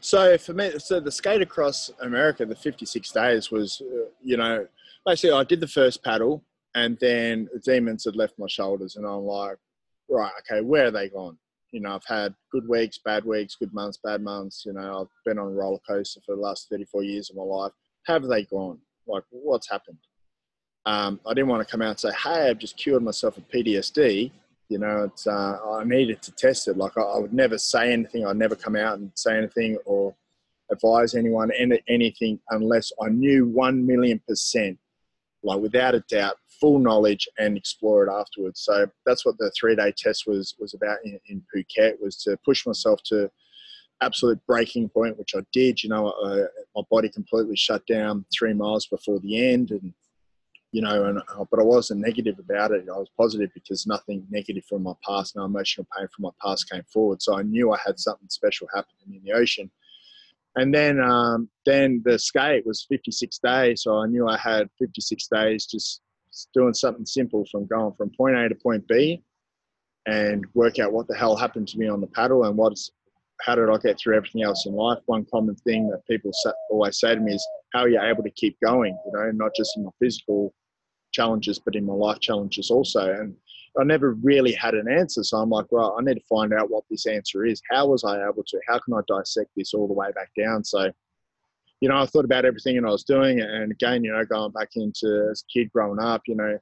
[0.00, 4.66] So for me, so the skate across America, the 56 days was, uh, you know,
[5.04, 6.44] basically I did the first paddle
[6.74, 9.56] and then demons had left my shoulders and I'm like,
[10.08, 11.36] right, okay, where are they gone?
[11.72, 14.64] You know, I've had good weeks, bad weeks, good months, bad months.
[14.66, 17.42] You know, I've been on a roller coaster for the last 34 years of my
[17.42, 17.72] life.
[18.06, 18.78] Have they gone?
[19.06, 19.98] Like, what's happened?
[20.86, 23.48] Um, I didn't want to come out and say, hey, I've just cured myself of
[23.48, 24.32] PTSD.
[24.68, 26.76] You know, it's, uh, I needed to test it.
[26.76, 28.26] Like, I, I would never say anything.
[28.26, 30.14] I'd never come out and say anything or
[30.70, 34.78] advise anyone any, anything unless I knew 1 million percent,
[35.42, 38.60] like without a doubt, full knowledge and explore it afterwards.
[38.60, 42.36] So that's what the three day test was, was about in, in Phuket was to
[42.44, 43.30] push myself to
[44.02, 45.82] absolute breaking point, which I did.
[45.82, 46.46] You know, uh,
[46.76, 49.92] my body completely shut down three miles before the end, and
[50.72, 52.86] you know, and uh, but I wasn't negative about it.
[52.88, 56.70] I was positive because nothing negative from my past, no emotional pain from my past
[56.70, 57.22] came forward.
[57.22, 59.70] So I knew I had something special happening in the ocean.
[60.56, 65.28] And then, um, then the skate was 56 days, so I knew I had 56
[65.28, 66.00] days just
[66.54, 69.22] doing something simple from going from point A to point B,
[70.06, 72.90] and work out what the hell happened to me on the paddle and what's
[73.42, 74.98] how did I get through everything else in life?
[75.06, 76.30] One common thing that people
[76.70, 79.54] always say to me is, "How are you able to keep going?" You know, not
[79.56, 80.52] just in my physical
[81.12, 83.12] challenges, but in my life challenges also.
[83.12, 83.34] And
[83.78, 86.70] I never really had an answer, so I'm like, "Well, I need to find out
[86.70, 87.62] what this answer is.
[87.70, 88.60] How was I able to?
[88.68, 90.90] How can I dissect this all the way back down?" So,
[91.80, 93.48] you know, I thought about everything and I was doing, it.
[93.48, 96.58] and again, you know, going back into as a kid growing up, you know,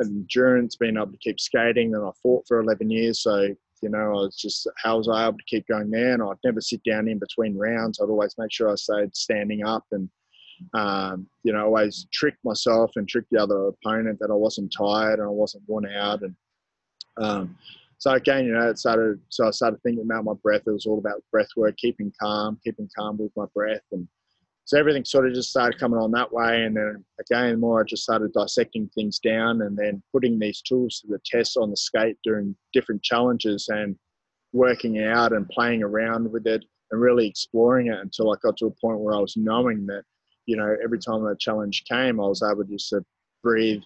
[0.00, 1.94] endurance, being able to keep skating.
[1.94, 3.48] and I fought for 11 years, so
[3.82, 6.14] you know, I was just how was I able to keep going there?
[6.14, 8.00] And I'd never sit down in between rounds.
[8.00, 10.08] I'd always make sure I stayed standing up and
[10.74, 15.18] um, you know, always trick myself and trick the other opponent that I wasn't tired
[15.18, 16.22] and I wasn't worn out.
[16.22, 16.36] And
[17.18, 17.56] um,
[17.98, 19.20] so again, you know, it started.
[19.28, 20.62] So I started thinking about my breath.
[20.66, 24.06] It was all about breath work, keeping calm, keeping calm with my breath, and
[24.64, 26.62] so everything sort of just started coming on that way.
[26.64, 31.00] And then again, more I just started dissecting things down and then putting these tools
[31.00, 33.96] to the test on the skate during different challenges and
[34.52, 38.66] working out and playing around with it and really exploring it until I got to
[38.66, 40.04] a point where I was knowing that,
[40.46, 43.04] you know, every time a challenge came, I was able just to
[43.42, 43.82] breathe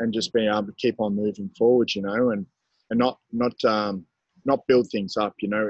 [0.00, 2.44] and just being able to keep on moving forward, you know, and,
[2.90, 4.04] and not, not, um,
[4.44, 5.66] not build things up, you know,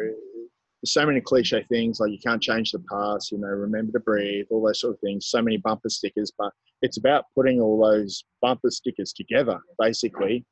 [0.83, 4.01] there's so many cliche things like you can't change the past, you know, remember to
[4.01, 5.27] breathe, all those sort of things.
[5.27, 6.53] So many bumper stickers, but
[6.83, 10.45] it's about putting all those bumper stickers together, basically,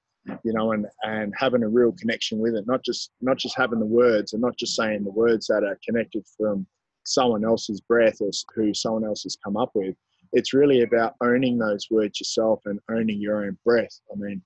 [0.45, 2.65] you know, and and having a real connection with it.
[2.69, 5.79] Not just not just having the words and not just saying the words that are
[5.85, 6.65] connected from
[7.05, 9.97] someone else's breath or who someone else has come up with.
[10.33, 14.01] It's really about owning those words yourself and owning your own breath.
[14.13, 14.43] I mean,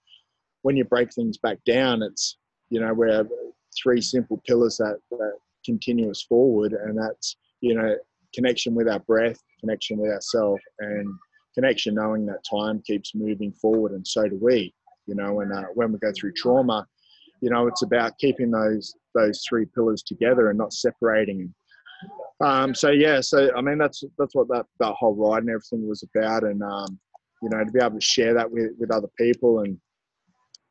[0.63, 2.39] when you break things back down, it's
[2.71, 3.29] you know we're
[3.77, 5.33] three simple pillars that, that
[5.65, 7.97] continuous forward, and that's you know
[8.35, 11.09] connection with our breath, connection with ourselves, and
[11.55, 14.75] connection knowing that time keeps moving forward, and so do we.
[15.07, 16.87] You know, and uh, when we go through trauma,
[17.41, 21.55] you know, it's about keeping those those three pillars together and not separating them.
[22.41, 25.89] Um, so yeah, so I mean that's that's what that that whole ride and everything
[25.89, 26.99] was about, and um,
[27.43, 29.79] you know to be able to share that with with other people, and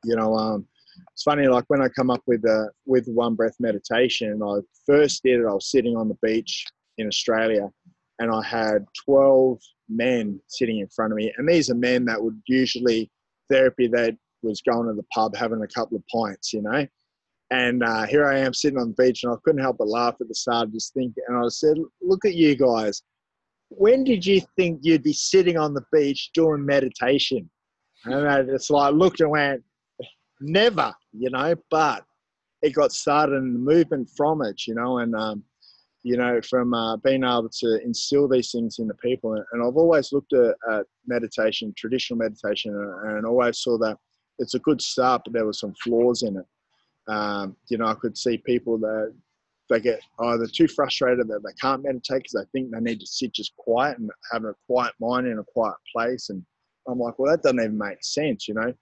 [0.03, 0.67] you know um,
[1.11, 5.23] it's funny, like when I come up with a with one breath meditation, I first
[5.23, 5.47] did it.
[5.47, 6.65] I was sitting on the beach
[6.97, 7.69] in Australia,
[8.19, 12.21] and I had twelve men sitting in front of me, and these are men that
[12.21, 13.09] would usually
[13.49, 16.85] therapy that was going to the pub having a couple of pints, you know.
[17.51, 20.15] And uh, here I am sitting on the beach, and I couldn't help but laugh
[20.19, 20.71] at the start.
[20.71, 23.03] Just think, and I said, "Look at you guys.
[23.69, 27.49] When did you think you'd be sitting on the beach doing meditation?"
[28.05, 29.63] And I just like looked and went,
[30.41, 32.03] never, you know, but
[32.61, 35.43] it got started and the movement from it, you know, and, um,
[36.03, 39.33] you know, from uh, being able to instill these things in the people.
[39.33, 42.73] And I've always looked at, at meditation, traditional meditation,
[43.05, 43.97] and always saw that
[44.39, 47.11] it's a good start, but there were some flaws in it.
[47.11, 49.13] Um, you know, I could see people that
[49.69, 53.07] they get either too frustrated that they can't meditate because they think they need to
[53.07, 56.29] sit just quiet and have a quiet mind in a quiet place.
[56.29, 56.43] And
[56.87, 58.73] I'm like, well, that doesn't even make sense, you know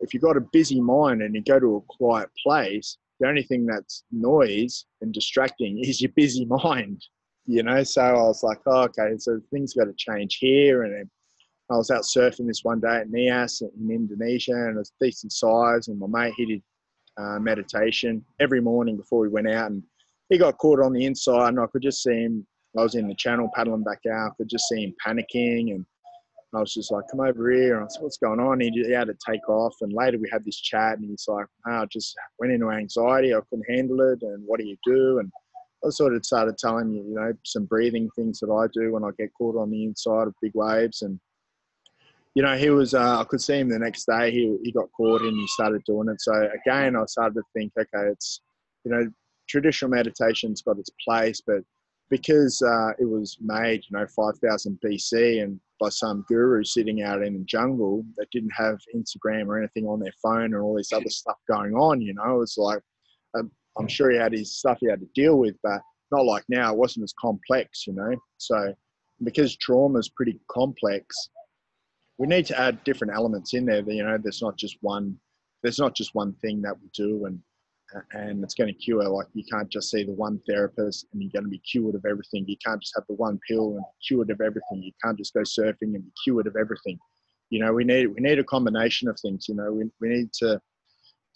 [0.00, 3.42] if you've got a busy mind and you go to a quiet place, the only
[3.42, 7.04] thing that's noise and distracting is your busy mind,
[7.46, 7.82] you know.
[7.82, 10.82] So I was like, oh, okay, so things got to change here.
[10.82, 11.08] And
[11.70, 15.32] I was out surfing this one day at Nias in Indonesia, and it was decent
[15.32, 15.88] size.
[15.88, 16.62] And my mate he did
[17.16, 19.82] uh, meditation every morning before we went out, and
[20.28, 22.46] he got caught on the inside, and I could just see him.
[22.78, 24.32] I was in the channel paddling back out.
[24.32, 25.86] I could just see him panicking and
[26.54, 27.76] I was just like, come over here.
[27.76, 28.60] And I said, what's going on?
[28.60, 29.74] He, he had to take off.
[29.80, 33.34] And later we had this chat and he's like, oh, I just went into anxiety.
[33.34, 34.22] I couldn't handle it.
[34.22, 35.18] And what do you do?
[35.18, 35.30] And
[35.84, 39.04] I sort of started telling you, you know, some breathing things that I do when
[39.04, 41.02] I get caught on the inside of big waves.
[41.02, 41.18] And,
[42.34, 44.30] you know, he was, uh, I could see him the next day.
[44.30, 46.20] He, he got caught and he started doing it.
[46.20, 46.32] So
[46.64, 48.40] again, I started to think, okay, it's,
[48.84, 49.10] you know,
[49.48, 51.62] traditional meditation's got its place, but
[52.10, 57.22] because uh, it was made, you know, 5000 BC and by some guru sitting out
[57.22, 60.92] in the jungle that didn't have Instagram or anything on their phone and all this
[60.92, 62.80] other stuff going on, you know, it's like,
[63.38, 65.80] um, I'm sure he had his stuff he had to deal with, but
[66.10, 66.72] not like now.
[66.72, 68.16] It wasn't as complex, you know.
[68.38, 68.74] So
[69.22, 71.28] because trauma is pretty complex,
[72.18, 73.82] we need to add different elements in there.
[73.86, 75.18] You know, there's not just one.
[75.62, 77.40] There's not just one thing that we do, and
[78.12, 79.08] and it's going to cure.
[79.08, 82.04] Like you can't just see the one therapist and you're going to be cured of
[82.04, 82.44] everything.
[82.46, 84.82] You can't just have the one pill and be cured of everything.
[84.82, 86.98] You can't just go surfing and be cured of everything.
[87.50, 89.48] You know, we need we need a combination of things.
[89.48, 90.60] You know, we, we need to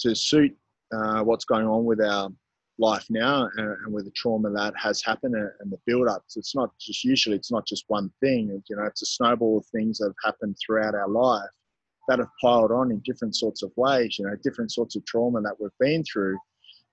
[0.01, 0.57] to suit
[0.93, 2.31] uh, what's going on with our
[2.79, 6.25] life now and, and, with the trauma that has happened and, and the build up.
[6.27, 8.61] So it's not just usually it's not just one thing.
[8.69, 11.51] You know, it's a snowball of things that have happened throughout our life
[12.11, 15.41] that have piled on in different sorts of ways, you know, different sorts of trauma
[15.41, 16.37] that we've been through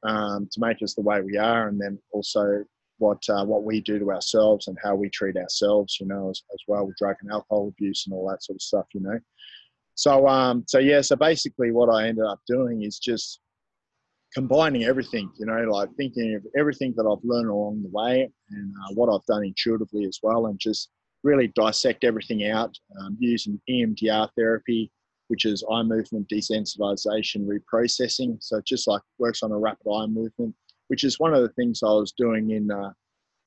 [0.03, 2.63] um, to make us the way we are, and then also
[2.99, 6.43] what uh, what we do to ourselves and how we treat ourselves, you know, as,
[6.53, 9.19] as, well with drug and alcohol abuse and all that sort of stuff, you know.
[9.95, 13.39] So um, so yeah, so basically what I ended up doing is just
[14.35, 18.73] combining everything, you know, like thinking of everything that I've learned along the way and
[18.83, 20.89] uh, what I've done intuitively as well, and just
[21.23, 24.91] really dissect everything out um, using EMDR therapy,
[25.27, 28.37] which is eye movement desensitization reprocessing.
[28.41, 30.55] So just like works on a rapid eye movement,
[30.87, 32.91] which is one of the things I was doing in uh,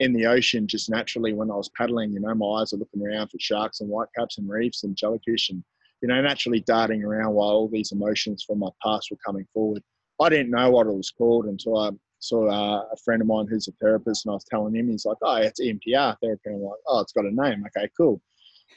[0.00, 2.12] in the ocean just naturally when I was paddling.
[2.12, 5.50] You know, my eyes are looking around for sharks and whitecaps and reefs and jellyfish,
[5.50, 5.62] and
[6.02, 9.82] you know, naturally darting around while all these emotions from my past were coming forward.
[10.20, 13.46] I didn't know what it was called until I saw uh, a friend of mine
[13.48, 16.60] who's a therapist, and I was telling him, he's like, "Oh, it's EMDR therapy." I'm
[16.60, 17.64] like, "Oh, it's got a name.
[17.66, 18.20] Okay, cool."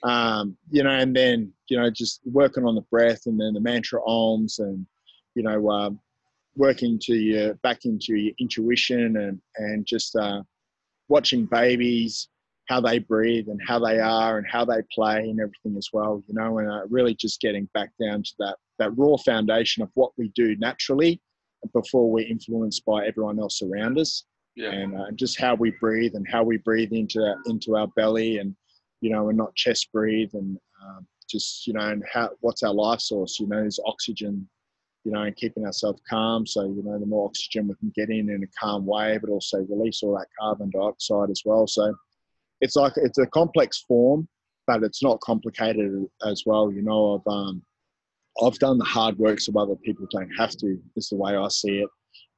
[0.02, 3.62] Um, you know, and then you know, just working on the breath, and then the
[3.62, 4.86] mantra ohms, and
[5.36, 6.00] you know, um,
[6.56, 10.42] working to your back into your intuition, and and just uh,
[11.08, 12.30] watching babies
[12.70, 16.24] how they breathe and how they are and how they play and everything as well,
[16.28, 19.90] you know, and uh, really just getting back down to that that raw foundation of
[19.94, 21.22] what we do naturally
[21.74, 24.26] before we're influenced by everyone else around us,
[24.56, 24.72] yeah.
[24.72, 28.40] and uh, just how we breathe and how we breathe into our, into our belly
[28.40, 28.56] and
[29.04, 32.74] you know, and not chest breathe and um, just you know, and how what's our
[32.74, 34.48] life source, you know, is oxygen
[35.06, 36.46] you know, and keeping ourselves calm.
[36.48, 39.30] So, you know, the more oxygen we can get in in a calm way, but
[39.30, 41.68] also release all that carbon dioxide as well.
[41.68, 41.94] So,
[42.62, 44.28] it's like it's a complex form,
[44.66, 46.72] but it's not complicated as well.
[46.72, 47.62] You know, I've um,
[48.42, 50.80] I've done the hard work so other people don't have to.
[50.96, 51.90] Is the way I see it,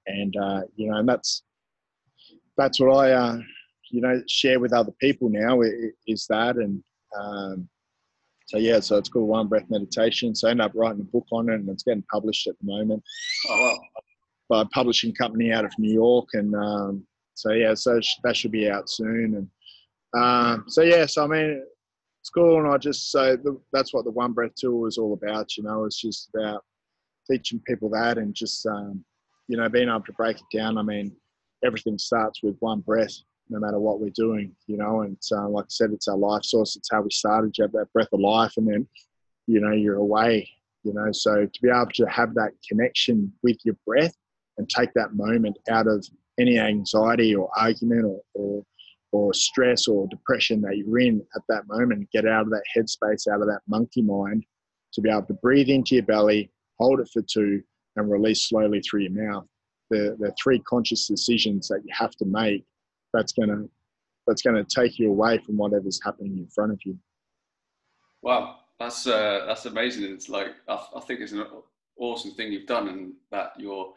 [0.08, 1.44] and uh, you know, and that's
[2.58, 3.38] that's what I uh,
[3.92, 6.84] you know share with other people now is that, and
[7.18, 7.68] um,
[8.48, 10.36] so yeah, so it's called One Breath Meditation.
[10.36, 12.68] So I ended up writing a book on it, and it's getting published at the
[12.68, 13.04] moment.
[13.50, 13.80] Oh wow!
[14.50, 18.52] By a publishing company out of New York, and um, so yeah, so that should
[18.52, 19.50] be out soon, and
[20.22, 21.64] um, so yeah, so I mean,
[22.22, 25.14] it's cool, and I just so the, that's what the One Breath Tour is all
[25.14, 25.58] about.
[25.58, 26.64] You know, it's just about
[27.30, 29.04] teaching people that, and just um,
[29.48, 30.78] you know, being able to break it down.
[30.78, 31.16] I mean,
[31.64, 33.16] everything starts with one breath,
[33.50, 34.56] no matter what we're doing.
[34.68, 36.76] You know, and uh, like I said, it's our life source.
[36.76, 37.58] It's how we started.
[37.58, 38.88] You have that breath of life, and then
[39.48, 40.50] you know you're away.
[40.84, 44.14] You know, so to be able to have that connection with your breath
[44.58, 46.06] and take that moment out of
[46.40, 48.64] any anxiety or argument or, or
[49.12, 53.32] or stress or depression that you're in at that moment, get out of that headspace,
[53.32, 54.46] out of that monkey mind,
[54.92, 57.64] to be able to breathe into your belly, hold it for two,
[57.96, 59.46] and release slowly through your mouth.
[59.90, 62.66] The the three conscious decisions that you have to make.
[63.16, 63.64] That's gonna
[64.28, 66.98] that's gonna take you away from whatever's happening in front of you.
[68.22, 70.04] Wow, that's uh, that's amazing.
[70.04, 71.46] It's like I, I think it's an
[71.98, 73.94] awesome thing you've done, and that you're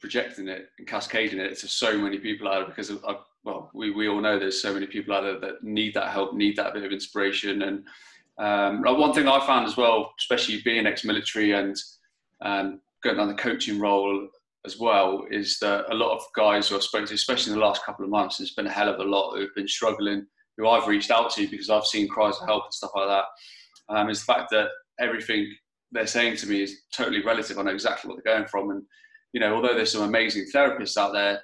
[0.00, 3.90] projecting it and cascading it to so many people out there because I've well, we,
[3.90, 6.74] we all know there's so many people out there that need that help, need that
[6.74, 7.62] bit of inspiration.
[7.62, 7.84] And
[8.38, 11.76] um, one thing I found as well, especially being ex-military and
[12.42, 14.28] um, going down the coaching role
[14.64, 17.64] as well, is that a lot of guys who I've spoken to, especially in the
[17.64, 20.68] last couple of months, there's been a hell of a lot who've been struggling, who
[20.68, 23.24] I've reached out to because I've seen cries for help and stuff like that.
[23.88, 24.68] Um, is the fact that
[25.00, 25.54] everything
[25.92, 27.58] they're saying to me is totally relative.
[27.58, 28.82] I know exactly what they're going from, and
[29.32, 31.40] you know, although there's some amazing therapists out there,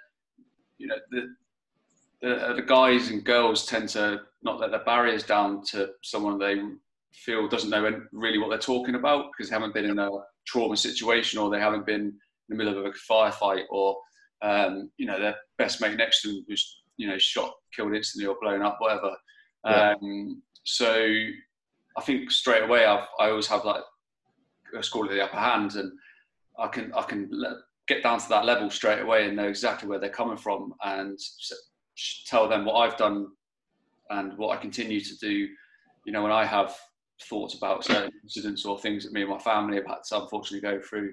[0.78, 1.34] you know, the,
[2.20, 6.60] the, the guys and girls tend to not let their barriers down to someone they
[7.12, 10.10] feel doesn't know really what they're talking about because they haven't been in a
[10.46, 12.12] trauma situation or they haven't been
[12.48, 13.96] in the middle of a firefight or
[14.42, 18.26] um, you know their best mate next to them was you know shot, killed instantly
[18.26, 19.14] or blown up, whatever.
[19.64, 19.94] Yeah.
[20.02, 20.94] Um, so
[21.96, 23.82] I think straight away I've, I always have like
[24.72, 25.92] let's call the upper hand, and
[26.58, 27.30] I can I can
[27.86, 31.18] get down to that level straight away and know exactly where they're coming from and
[32.26, 33.28] tell them what I've done
[34.10, 35.48] and what I continue to do.
[36.06, 36.76] You know, when I have
[37.22, 40.60] thoughts about certain incidents or things that me and my family have had to unfortunately
[40.60, 41.12] go through.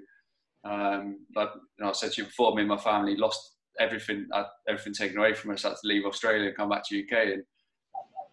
[0.64, 4.28] Um, like you know, I said to you before, me and my family lost everything,
[4.68, 5.66] everything taken away from us.
[5.66, 7.34] I had to leave Australia and come back to UK.
[7.34, 7.44] And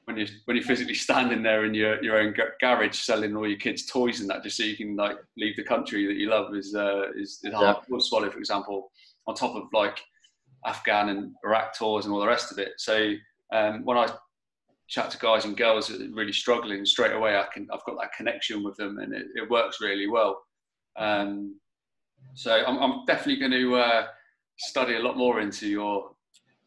[0.05, 3.59] when you when you're physically standing there in your your own garage selling all your
[3.59, 6.55] kids' toys and that, just so you can like leave the country that you love,
[6.55, 7.97] is uh, is, is hard yeah.
[7.97, 8.31] to swallow.
[8.31, 8.91] For example,
[9.27, 10.01] on top of like
[10.67, 12.73] Afghan and Iraq tours and all the rest of it.
[12.79, 13.15] So
[13.53, 14.09] um, when I
[14.89, 17.99] chat to guys and girls that are really struggling, straight away I can I've got
[18.01, 20.43] that connection with them and it, it works really well.
[20.97, 21.61] Um,
[22.35, 24.07] so I'm, I'm, definitely going to uh,
[24.59, 26.13] study a lot more into your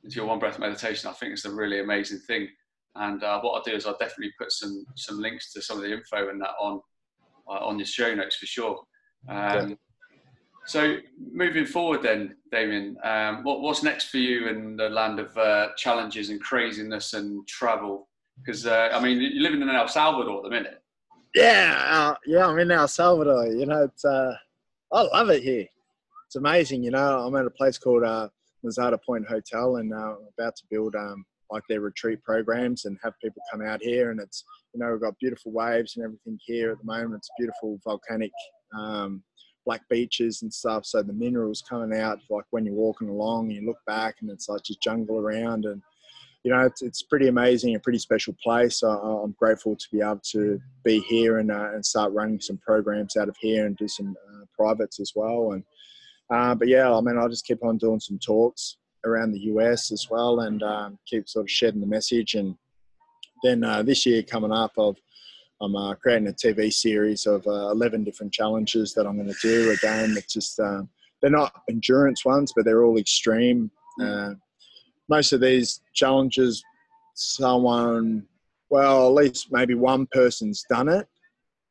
[0.04, 1.10] into your one breath meditation.
[1.10, 2.48] I think it's a really amazing thing.
[2.96, 5.84] And uh, what I'll do is I'll definitely put some some links to some of
[5.84, 6.82] the info and that on
[7.50, 8.82] uh, on your show notes for sure.
[9.30, 9.78] Um,
[10.66, 10.98] so
[11.32, 15.70] moving forward, then Damien, um, what, what's next for you in the land of uh,
[15.78, 18.08] challenges and craziness and travel?
[18.38, 20.82] Because uh, I mean, you're living in El Salvador at the minute.
[21.34, 23.48] Yeah, uh, yeah, I'm in El Salvador.
[23.48, 24.36] You know, it's uh,
[24.94, 25.68] I love it here.
[26.28, 26.84] It's amazing.
[26.84, 28.28] You know, I'm at a place called uh,
[28.66, 32.98] Mizata Point Hotel, and uh, I'm about to build um, like their retreat programs and
[33.02, 34.12] have people come out here.
[34.12, 37.16] And it's you know we've got beautiful waves and everything here at the moment.
[37.16, 38.32] It's beautiful volcanic
[38.78, 39.24] um,
[39.66, 40.86] black beaches and stuff.
[40.86, 44.50] So the minerals coming out, like when you're walking along, you look back and it's
[44.50, 45.82] like just jungle around, and
[46.44, 48.84] you know it's, it's pretty amazing, a pretty special place.
[48.84, 53.16] I'm grateful to be able to be here and uh, and start running some programs
[53.16, 55.54] out of here and do some uh, privates as well.
[55.54, 55.64] And
[56.38, 59.92] Uh, but yeah, I mean, I'll just keep on doing some talks around the US
[59.92, 62.36] as well, and um, keep sort of shedding the message.
[62.36, 62.56] And
[63.44, 65.00] then uh, this year coming up, I've,
[65.62, 69.42] I'm uh, creating a TV series of uh, 11 different challenges that I'm going to
[69.42, 69.72] do.
[69.72, 70.90] Again, it's just um,
[71.22, 73.70] they're not endurance ones, but they're all extreme.
[74.02, 74.32] Uh,
[75.10, 76.64] most of these challenges,
[77.16, 78.26] someone,
[78.70, 81.08] well, at least maybe one person's done it,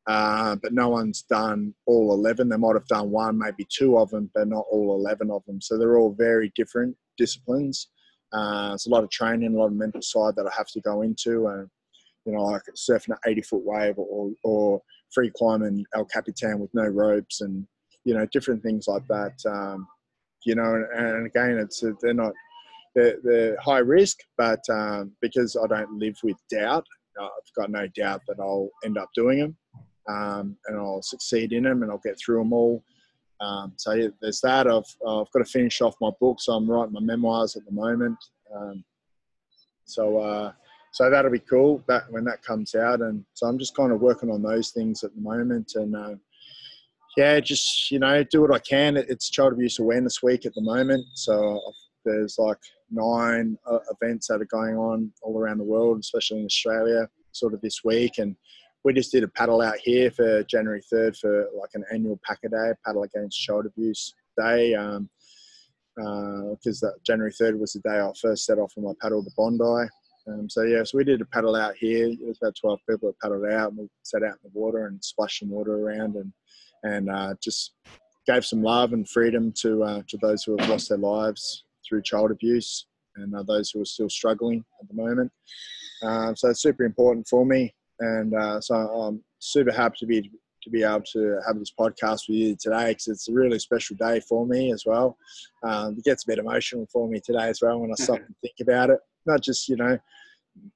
[0.07, 2.49] uh, but no one's done all 11.
[2.49, 5.61] They might have done one, maybe two of them, but not all 11 of them.
[5.61, 7.89] So they're all very different disciplines.
[8.33, 10.81] Uh, it's a lot of training, a lot of mental side that I have to
[10.81, 11.69] go into, and
[12.25, 14.81] you know, like surfing an 80 foot wave or, or
[15.13, 17.67] free climbing El Capitan with no ropes, and
[18.05, 19.33] you know, different things like that.
[19.45, 19.85] Um,
[20.45, 22.31] you know, and, and again, it's they're not
[22.95, 26.85] they're, they're high risk, but um, because I don't live with doubt,
[27.19, 29.57] I've got no doubt that I'll end up doing them
[30.09, 32.83] um, and I'll succeed in them and I'll get through them all.
[33.39, 34.67] Um, so there's that.
[34.67, 37.71] I've, I've got to finish off my book, so I'm writing my memoirs at the
[37.71, 38.17] moment.
[38.55, 38.83] Um,
[39.85, 40.51] so uh,
[40.93, 44.01] so that'll be cool that when that comes out, and so I'm just kind of
[44.01, 46.15] working on those things at the moment, and uh,
[47.17, 48.95] yeah, just you know do what I can.
[48.97, 51.59] It's Child Abuse Awareness Week at the moment, so
[52.05, 52.59] there's like
[52.91, 57.53] nine uh, events that are going on all around the world, especially in Australia, sort
[57.53, 58.35] of this week, and
[58.83, 62.49] we just did a paddle out here for January 3rd for like an annual Packer
[62.49, 64.73] Day, Paddle Against Child Abuse Day.
[64.73, 65.09] Um,
[65.95, 69.29] because uh, January 3rd was the day I first set off on my paddle to
[69.37, 69.89] Bondi.
[70.27, 72.07] Um, so yeah, so we did a paddle out here.
[72.07, 74.87] It was about 12 people that paddled out, and we sat out in the water
[74.87, 76.31] and splashed some water around, and
[76.83, 77.73] and uh, just
[78.25, 82.03] gave some love and freedom to uh, to those who have lost their lives through
[82.03, 82.85] child abuse,
[83.17, 85.31] and uh, those who are still struggling at the moment.
[86.03, 90.31] Um, so it's super important for me and uh, so I'm super happy to be
[90.63, 93.95] to be able to have this podcast with you today because it's a really special
[93.95, 95.17] day for me as well.
[95.63, 98.35] Um, it gets a bit emotional for me today as well when I stop and
[98.41, 98.99] think about it.
[99.25, 99.97] Not just you know,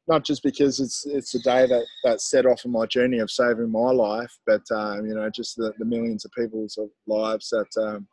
[0.08, 3.32] not just because it's it's a day that that set off on my journey of
[3.32, 7.84] saving my life, but um, you know, just the, the, millions of people's lives that
[7.84, 8.08] um,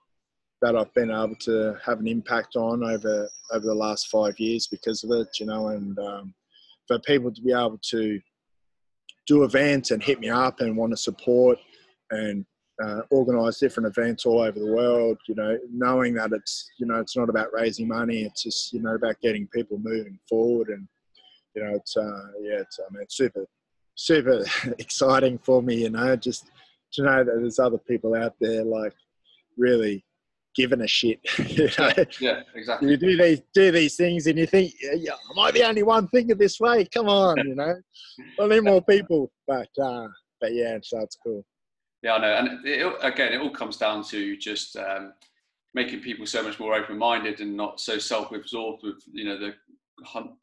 [0.63, 4.67] that I've been able to have an impact on over over the last five years
[4.67, 5.29] because of it.
[5.39, 6.35] You know, and um,
[6.87, 8.21] for people to be able to
[9.27, 11.59] do events and hit me up and want to support
[12.11, 12.45] and
[12.83, 15.19] uh, organise different events all over the world.
[15.29, 18.23] You know, knowing that it's you know it's not about raising money.
[18.23, 20.87] It's just you know about getting people moving forward and
[21.55, 23.47] you know it's uh, yeah it's I mean it's super
[23.95, 24.45] super
[24.79, 25.83] exciting for me.
[25.83, 26.51] You know, just
[26.95, 28.95] to know that there's other people out there like
[29.57, 30.05] really
[30.55, 31.21] giving a shit.
[31.39, 31.93] you know?
[31.97, 32.91] yeah, yeah, exactly.
[32.91, 36.09] You do these do these things, and you think, yeah, am I the only one
[36.09, 36.85] thinking this way?
[36.87, 37.75] Come on, you know,
[38.41, 39.31] I need more people.
[39.47, 40.09] But uh,
[40.41, 41.45] but yeah, so it's cool.
[42.03, 45.13] Yeah, I know, and it, again, it all comes down to just um,
[45.73, 49.55] making people so much more open-minded and not so self-absorbed with you know the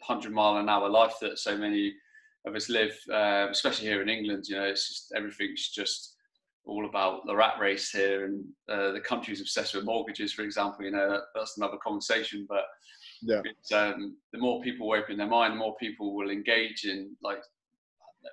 [0.01, 1.93] hundred mile an hour life that so many
[2.45, 4.45] of us live, uh, especially here in England.
[4.47, 6.15] You know, it's just everything's just
[6.65, 10.85] all about the rat race here, and uh, the country's obsessed with mortgages, for example.
[10.85, 12.45] You know, that's another conversation.
[12.47, 12.65] But
[13.21, 13.41] yeah,
[13.73, 17.39] um, the more people open their mind, the more people will engage in like.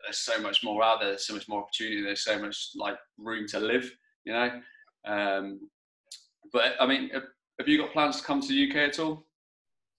[0.04, 1.10] There's so much more out there.
[1.10, 2.02] There's so much more opportunity.
[2.02, 3.88] There's so much like room to live.
[4.24, 4.60] You know,
[5.06, 5.60] um,
[6.52, 9.24] but I mean, have you got plans to come to the UK at all?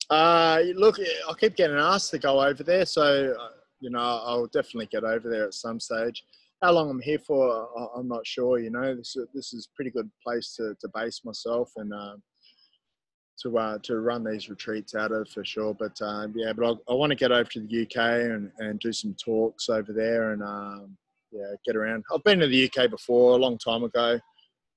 [0.10, 3.48] Uh, look, I keep getting asked to go over there, so uh,
[3.80, 6.24] you know I'll definitely get over there at some stage
[6.62, 8.60] how long I'm here for, I'm not sure.
[8.60, 11.94] You know, this is, this is a pretty good place to, to base myself and
[11.94, 12.16] uh,
[13.44, 15.74] to uh, to run these retreats out of for sure.
[15.74, 17.98] But uh, yeah, but I, I want to get over to the UK
[18.32, 20.98] and, and do some talks over there and um,
[21.32, 22.04] yeah, get around.
[22.14, 24.20] I've been to the UK before a long time ago.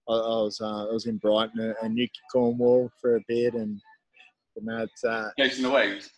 [0.08, 3.80] I, I was uh, I was in Brighton and Newquay Cornwall for a bit and
[4.56, 4.90] and that.
[5.08, 6.10] Uh, Chasing the waves.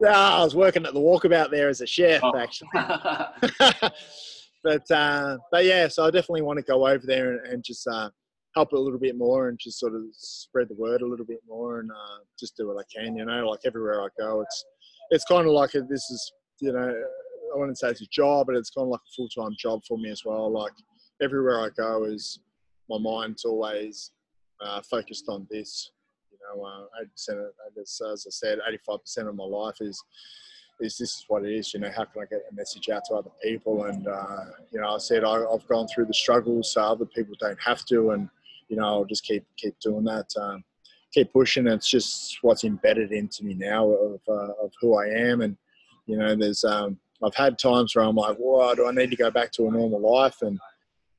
[0.00, 2.36] Yeah, I was working at the walkabout there as a chef, oh.
[2.36, 2.68] actually.
[4.66, 7.86] but uh, but yeah, so I definitely want to go over there and, and just
[7.86, 8.10] uh,
[8.56, 11.40] help a little bit more and just sort of spread the word a little bit
[11.46, 13.16] more and uh, just do what I can.
[13.16, 14.64] You know, like everywhere I go, it's
[15.10, 16.92] it's kind of like a, this is you know
[17.54, 19.82] I wouldn't say it's a job, but it's kind of like a full time job
[19.86, 20.50] for me as well.
[20.50, 20.72] Like
[21.22, 22.40] everywhere I go is
[22.90, 24.10] my mind's always
[24.60, 25.92] uh, focused on this.
[26.32, 27.46] You know, uh, 80%,
[27.78, 28.58] as I said,
[28.88, 30.02] 85% of my life is
[30.80, 31.72] is this is what it is.
[31.72, 33.84] You know, how can I get a message out to other people?
[33.84, 37.34] And uh, you know, I said I, have gone through the struggles, so other people
[37.40, 38.10] don't have to.
[38.10, 38.28] And
[38.68, 40.64] you know, I'll just keep keep doing that, um,
[41.12, 41.66] keep pushing.
[41.66, 45.40] It's just what's embedded into me now of uh, of who I am.
[45.40, 45.56] And
[46.06, 49.16] you know, there's um, I've had times where I'm like, "Whoa, do I need to
[49.16, 50.58] go back to a normal life?" And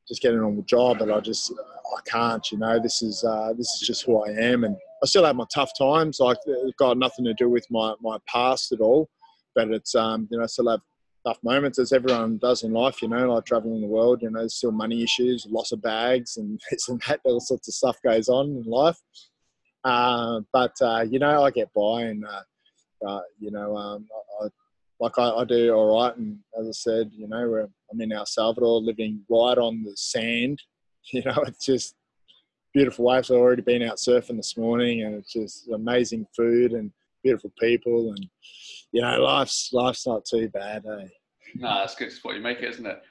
[0.08, 2.52] just get a normal job, but I just I can't.
[2.52, 5.36] You know, this is uh, this is just who I am, and I still have
[5.36, 6.20] my tough times.
[6.20, 9.10] Like it's got nothing to do with my my past at all,
[9.58, 10.82] but it's um, you know I still have
[11.26, 13.02] tough moments as everyone does in life.
[13.02, 14.22] You know, like traveling the world.
[14.22, 17.22] You know, there's still money issues, loss of bags, and this and that.
[17.26, 18.98] All sorts of stuff goes on in life.
[19.84, 24.08] Uh, but uh, you know, I get by, and uh, uh you know, um,
[24.42, 24.48] I,
[25.00, 26.16] like I, I, do all right.
[26.16, 30.62] And as I said, you know, I'm in El Salvador, living right on the sand.
[31.14, 31.96] You know, it's just
[32.74, 33.32] beautiful waves.
[33.32, 36.92] I've already been out surfing this morning, and it's just amazing food and
[37.24, 38.28] beautiful people, and
[38.92, 41.08] you know, life's life's not too bad, eh?
[41.56, 42.08] No, that's good.
[42.08, 43.02] It's what you make it, isn't it?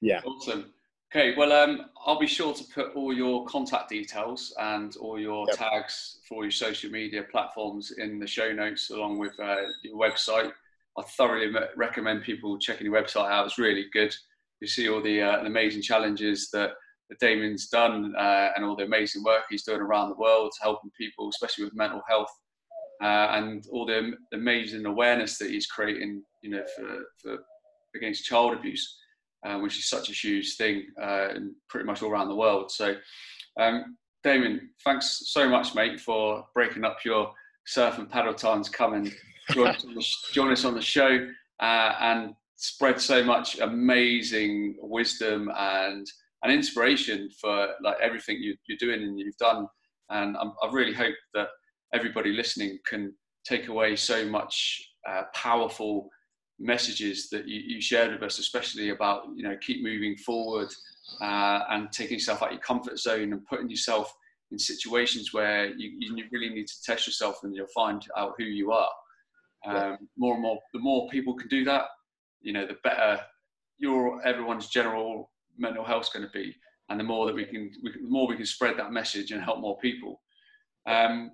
[0.00, 0.20] Yeah.
[0.24, 0.72] Awesome.
[1.10, 5.46] Okay, well, um, I'll be sure to put all your contact details and all your
[5.48, 5.56] yep.
[5.56, 10.52] tags for your social media platforms in the show notes, along with uh, your website.
[10.98, 13.46] I thoroughly recommend people checking your website out.
[13.46, 14.14] It's really good.
[14.60, 16.72] You see all the, uh, amazing challenges that,
[17.08, 20.90] that Damien's done uh, and all the amazing work he's doing around the world, helping
[20.90, 22.30] people, especially with mental health,
[23.02, 27.38] uh, and all the amazing awareness that he's creating, you know, for, for
[27.94, 28.98] against child abuse
[29.46, 31.28] uh, which is such a huge thing uh,
[31.68, 32.70] pretty much all around the world.
[32.70, 32.94] So,
[33.58, 37.32] um, Damien, thanks so much, mate, for breaking up your
[37.66, 38.68] surf and paddle times.
[38.68, 39.12] Come and
[39.52, 41.26] join, us, on the, join us on the show
[41.60, 46.06] uh, and spread so much amazing wisdom and
[46.44, 49.66] and inspiration for like everything you, are doing and you've done.
[50.10, 51.48] And I'm, i really hope that
[51.92, 53.14] everybody listening can
[53.44, 56.08] take away so much uh, powerful
[56.58, 60.68] messages that you, you, shared with us, especially about you know keep moving forward
[61.20, 64.12] uh, and taking yourself out of your comfort zone and putting yourself
[64.50, 68.44] in situations where you, you really need to test yourself and you'll find out who
[68.44, 68.90] you are.
[69.66, 69.96] Um, yeah.
[70.16, 71.84] More and more, the more people can do that,
[72.40, 73.20] you know, the better
[73.78, 76.54] your everyone's general mental health is going to be,
[76.88, 79.42] and the more that we can, we, the more we can spread that message and
[79.42, 80.20] help more people.
[80.86, 81.32] Um,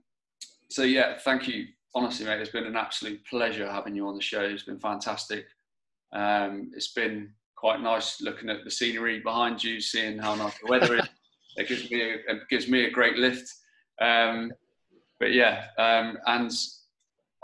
[0.71, 4.23] so yeah, thank you honestly, mate, it's been an absolute pleasure having you on the
[4.23, 4.43] show.
[4.43, 5.47] It's been fantastic.
[6.13, 10.71] Um, it's been quite nice looking at the scenery behind you, seeing how nice the
[10.71, 11.09] weather is.
[11.57, 13.49] It gives me a, it gives me a great lift.
[14.01, 14.51] Um,
[15.21, 16.51] but yeah, um, and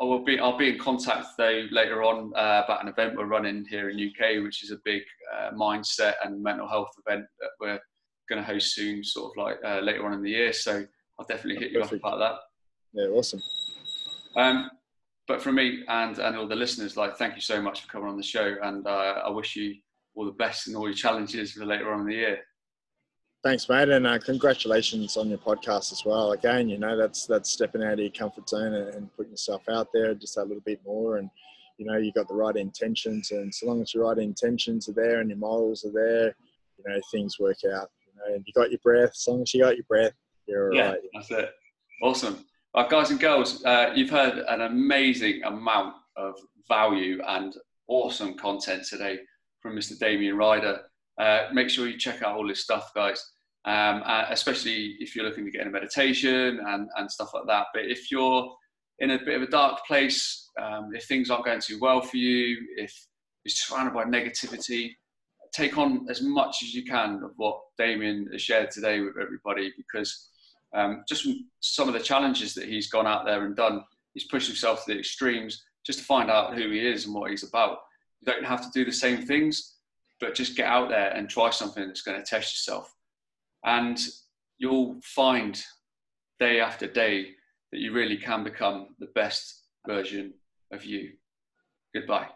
[0.01, 3.27] I will be I'll be in contact though later on uh, about an event we're
[3.27, 5.03] running here in UK, which is a big
[5.33, 7.79] uh, mindset and mental health event that we're
[8.29, 10.53] going to host soon, sort of like uh, later on in the year.
[10.53, 10.85] So
[11.21, 12.35] I'll definitely hit you up about that.
[12.93, 13.41] Yeah, awesome.
[14.37, 14.71] Um,
[15.27, 18.09] but from me and, and all the listeners, like, thank you so much for coming
[18.09, 18.57] on the show.
[18.63, 19.77] And uh, I wish you
[20.15, 22.39] all the best in all your challenges for later on in the year.
[23.43, 26.33] Thanks, mate, and uh, congratulations on your podcast as well.
[26.33, 29.89] Again, you know that's that's stepping out of your comfort zone and, putting yourself out
[29.95, 31.17] there just a little bit more.
[31.17, 31.31] And
[31.79, 34.93] you know you've got the right intentions, and so long as your right intentions are
[34.93, 36.35] there and your morals are there,
[36.77, 37.89] you know things work out.
[38.07, 39.13] You know, and you got your breath.
[39.13, 40.13] As long as you got your breath,
[40.47, 41.01] you're yeah, right.
[41.15, 41.51] That's it.
[42.03, 42.45] Awesome.
[42.73, 46.37] Right, guys and girls, uh, you've heard an amazing amount of
[46.69, 47.53] value and
[47.89, 49.19] awesome content today
[49.61, 49.99] from Mr.
[49.99, 50.83] Damien Rider.
[51.19, 53.29] Uh, make sure you check out all this stuff, guys,
[53.65, 57.67] um, uh, especially if you're looking to get into meditation and, and stuff like that.
[57.75, 58.55] But if you're
[59.01, 62.19] in a bit of a dark place, um, if things aren't going too well for
[62.19, 62.95] you, if
[63.45, 64.93] you're surrounded by negativity,
[65.53, 69.73] take on as much as you can of what Damien has shared today with everybody
[69.77, 70.30] because
[70.75, 71.27] um, just
[71.61, 73.83] some of the challenges that he's gone out there and done,
[74.15, 77.31] he's pushed himself to the extremes just to find out who he is and what
[77.31, 77.79] he's about.
[78.21, 79.77] You don't have to do the same things,
[80.21, 82.95] but just get out there and try something that's going to test yourself.
[83.65, 83.99] And
[84.59, 85.61] you'll find
[86.39, 87.31] day after day
[87.73, 90.35] that you really can become the best version
[90.73, 91.13] of you.
[91.95, 92.29] Goodbye.